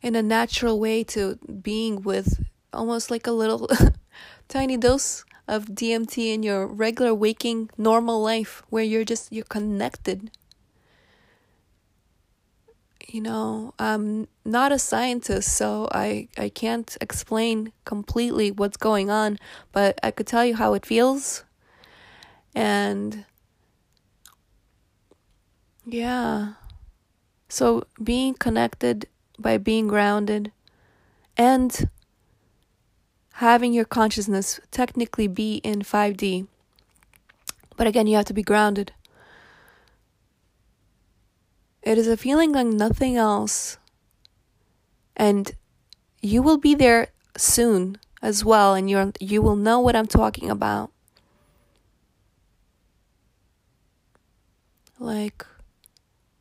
in 0.00 0.14
a 0.14 0.22
natural 0.22 0.78
way 0.78 1.02
to 1.02 1.36
being 1.62 2.02
with 2.02 2.44
almost 2.72 3.10
like 3.10 3.26
a 3.26 3.32
little 3.32 3.68
tiny 4.48 4.76
dose 4.76 5.24
of 5.48 5.66
DMT 5.66 6.32
in 6.32 6.42
your 6.42 6.66
regular 6.66 7.12
waking 7.12 7.70
normal 7.76 8.22
life 8.22 8.62
where 8.70 8.84
you're 8.84 9.04
just 9.04 9.32
you're 9.32 9.44
connected 9.44 10.30
you 13.08 13.20
know 13.20 13.72
i'm 13.78 14.28
not 14.44 14.70
a 14.70 14.78
scientist 14.78 15.56
so 15.56 15.88
i 15.92 16.28
i 16.36 16.48
can't 16.48 16.96
explain 17.00 17.72
completely 17.84 18.50
what's 18.50 18.76
going 18.76 19.10
on 19.10 19.38
but 19.72 19.98
i 20.02 20.10
could 20.10 20.26
tell 20.26 20.44
you 20.44 20.54
how 20.54 20.74
it 20.74 20.84
feels 20.84 21.44
and 22.54 23.24
yeah. 25.90 26.54
So 27.48 27.84
being 28.02 28.34
connected 28.34 29.06
by 29.38 29.56
being 29.56 29.88
grounded 29.88 30.52
and 31.36 31.88
having 33.34 33.72
your 33.72 33.86
consciousness 33.86 34.60
technically 34.70 35.28
be 35.28 35.56
in 35.64 35.80
5D. 35.80 36.46
But 37.76 37.86
again, 37.86 38.06
you 38.06 38.16
have 38.16 38.26
to 38.26 38.34
be 38.34 38.42
grounded. 38.42 38.92
It 41.88 41.96
is 41.96 42.06
a 42.06 42.18
feeling 42.18 42.52
like 42.52 42.66
nothing 42.66 43.16
else. 43.16 43.78
And 45.16 45.50
you 46.20 46.42
will 46.42 46.58
be 46.58 46.74
there 46.74 47.08
soon 47.34 47.96
as 48.20 48.44
well 48.44 48.74
and 48.74 48.90
you 48.90 49.10
you 49.20 49.40
will 49.40 49.56
know 49.56 49.80
what 49.80 49.96
I'm 49.96 50.06
talking 50.06 50.50
about. 50.50 50.90
Like, 54.98 55.46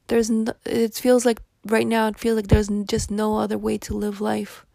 there's, 0.07 0.29
no, 0.29 0.51
it 0.65 0.95
feels 0.95 1.25
like 1.25 1.41
right 1.65 1.87
now, 1.87 2.07
it 2.07 2.19
feels 2.19 2.35
like 2.35 2.47
there's 2.47 2.67
just 2.83 3.09
no 3.09 3.37
other 3.37 3.57
way 3.57 3.77
to 3.77 3.93
live 3.93 4.19
life. 4.19 4.65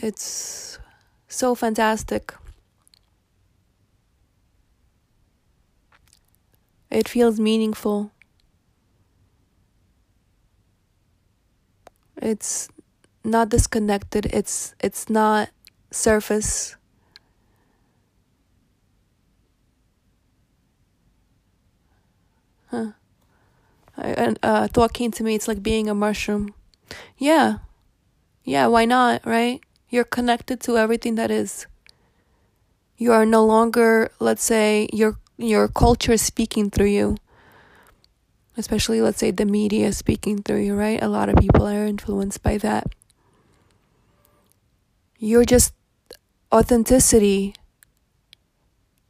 It's 0.00 0.80
so 1.28 1.54
fantastic. 1.54 2.34
It 6.90 7.08
feels 7.08 7.38
meaningful. 7.38 8.10
It's 12.26 12.68
not 13.22 13.50
disconnected. 13.50 14.26
It's 14.26 14.74
it's 14.80 15.08
not 15.08 15.50
surface. 15.92 16.74
Huh. 22.66 22.98
And 23.96 24.40
uh, 24.42 24.66
thought 24.66 24.92
came 24.92 25.12
to 25.12 25.22
me. 25.22 25.36
It's 25.36 25.46
like 25.46 25.62
being 25.62 25.88
a 25.88 25.94
mushroom. 25.94 26.52
Yeah. 27.16 27.58
Yeah. 28.42 28.66
Why 28.66 28.86
not? 28.86 29.24
Right. 29.24 29.60
You're 29.88 30.02
connected 30.02 30.58
to 30.62 30.76
everything 30.76 31.14
that 31.14 31.30
is. 31.30 31.66
You 32.98 33.12
are 33.12 33.24
no 33.24 33.46
longer, 33.46 34.10
let's 34.18 34.42
say, 34.42 34.88
your 34.92 35.16
your 35.38 35.68
culture 35.68 36.12
is 36.12 36.22
speaking 36.22 36.70
through 36.70 36.90
you. 36.90 37.16
Especially, 38.56 39.00
let's 39.00 39.18
say, 39.18 39.30
the 39.30 39.44
media 39.44 39.92
speaking 39.92 40.42
through 40.42 40.60
you. 40.60 40.74
Right. 40.74 41.02
A 41.02 41.08
lot 41.08 41.28
of 41.28 41.36
people 41.36 41.66
are 41.66 41.84
influenced 41.84 42.42
by 42.42 42.58
that. 42.58 42.94
You're 45.18 45.44
just 45.44 45.74
authenticity 46.52 47.54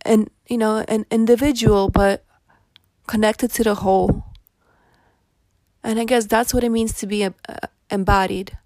and 0.02 0.30
you 0.48 0.56
know 0.56 0.84
an 0.88 1.04
individual 1.10 1.90
but 1.90 2.24
connected 3.06 3.50
to 3.52 3.64
the 3.64 3.76
whole. 3.76 4.24
And 5.82 6.00
I 6.00 6.04
guess 6.04 6.26
that's 6.26 6.52
what 6.52 6.64
it 6.64 6.70
means 6.70 6.92
to 6.94 7.06
be 7.06 7.24
uh, 7.24 7.30
embodied. 7.90 8.58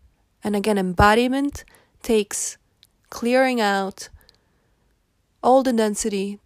And 0.42 0.57
again, 0.57 0.78
embodiment 0.78 1.64
takes 2.02 2.57
clearing 3.11 3.61
out 3.61 4.09
all 5.42 5.62
the 5.62 5.72
density 5.72 6.38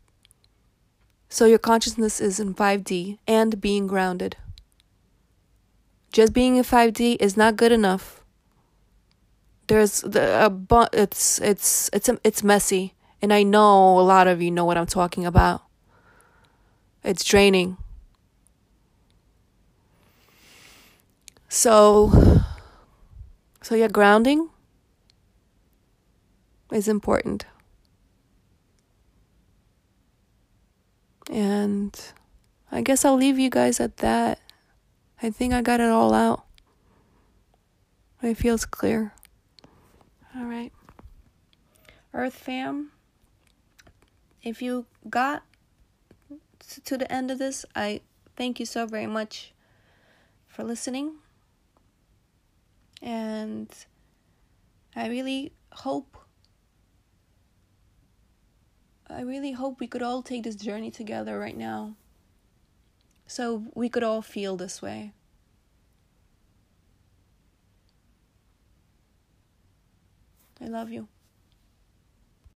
so 1.29 1.47
your 1.47 1.59
consciousness 1.59 2.21
is 2.21 2.39
in 2.39 2.55
5D 2.55 3.19
and 3.27 3.61
being 3.61 3.87
grounded. 3.87 4.37
Just 6.13 6.33
being 6.33 6.57
in 6.57 6.65
5D 6.65 7.17
is 7.21 7.37
not 7.37 7.57
good 7.57 7.73
enough. 7.73 8.23
There's 9.67 10.03
the 10.03 10.47
a 10.47 10.89
it's 10.93 11.41
it's 11.41 11.91
it's 11.93 12.11
it's 12.23 12.43
messy 12.45 12.95
and 13.25 13.33
I 13.33 13.43
know 13.43 13.99
a 13.99 14.03
lot 14.03 14.27
of 14.27 14.43
you 14.43 14.51
know 14.51 14.67
what 14.67 14.77
I'm 14.77 14.87
talking 14.87 15.25
about. 15.25 15.63
It's 17.03 17.25
draining. 17.25 17.79
So, 21.49 22.43
so 23.63 23.75
yeah, 23.75 23.89
grounding 23.89 24.51
is 26.73 26.89
important. 26.89 27.47
And 31.31 31.99
I 32.71 32.83
guess 32.83 33.05
I'll 33.05 33.17
leave 33.17 33.39
you 33.39 33.51
guys 33.51 33.81
at 33.81 33.99
that. 33.99 34.41
I 35.23 35.31
think 35.31 35.55
I 35.55 35.63
got 35.63 35.81
it 35.81 35.89
all 35.89 36.13
out. 36.13 36.45
It 38.23 38.37
feels 38.37 38.65
clear. 38.65 39.13
All 40.37 40.45
right. 40.45 40.73
Earth 42.13 42.35
fam, 42.35 42.93
if 44.43 44.63
you 44.63 44.87
got 45.11 45.43
to 46.85 46.97
the 46.97 47.11
end 47.11 47.31
of 47.31 47.39
this, 47.39 47.65
I 47.75 48.01
thank 48.37 48.61
you 48.61 48.67
so 48.67 48.87
very 48.87 49.07
much 49.07 49.53
for 50.47 50.65
listening. 50.65 51.17
And 53.03 53.69
I 54.95 55.09
really 55.09 55.53
hope 55.73 56.17
I 59.09 59.21
really 59.21 59.53
hope 59.53 59.81
we 59.81 59.87
could 59.87 60.03
all 60.03 60.23
take 60.23 60.45
this 60.45 60.57
journey 60.57 60.91
together 60.91 61.39
right 61.39 61.57
now. 61.57 61.95
So 63.27 63.65
we 63.75 63.89
could 63.89 64.03
all 64.03 64.23
feel 64.23 64.57
this 64.57 64.81
way. 64.81 65.13
I 70.61 70.67
love 70.67 70.91
you. 70.91 71.09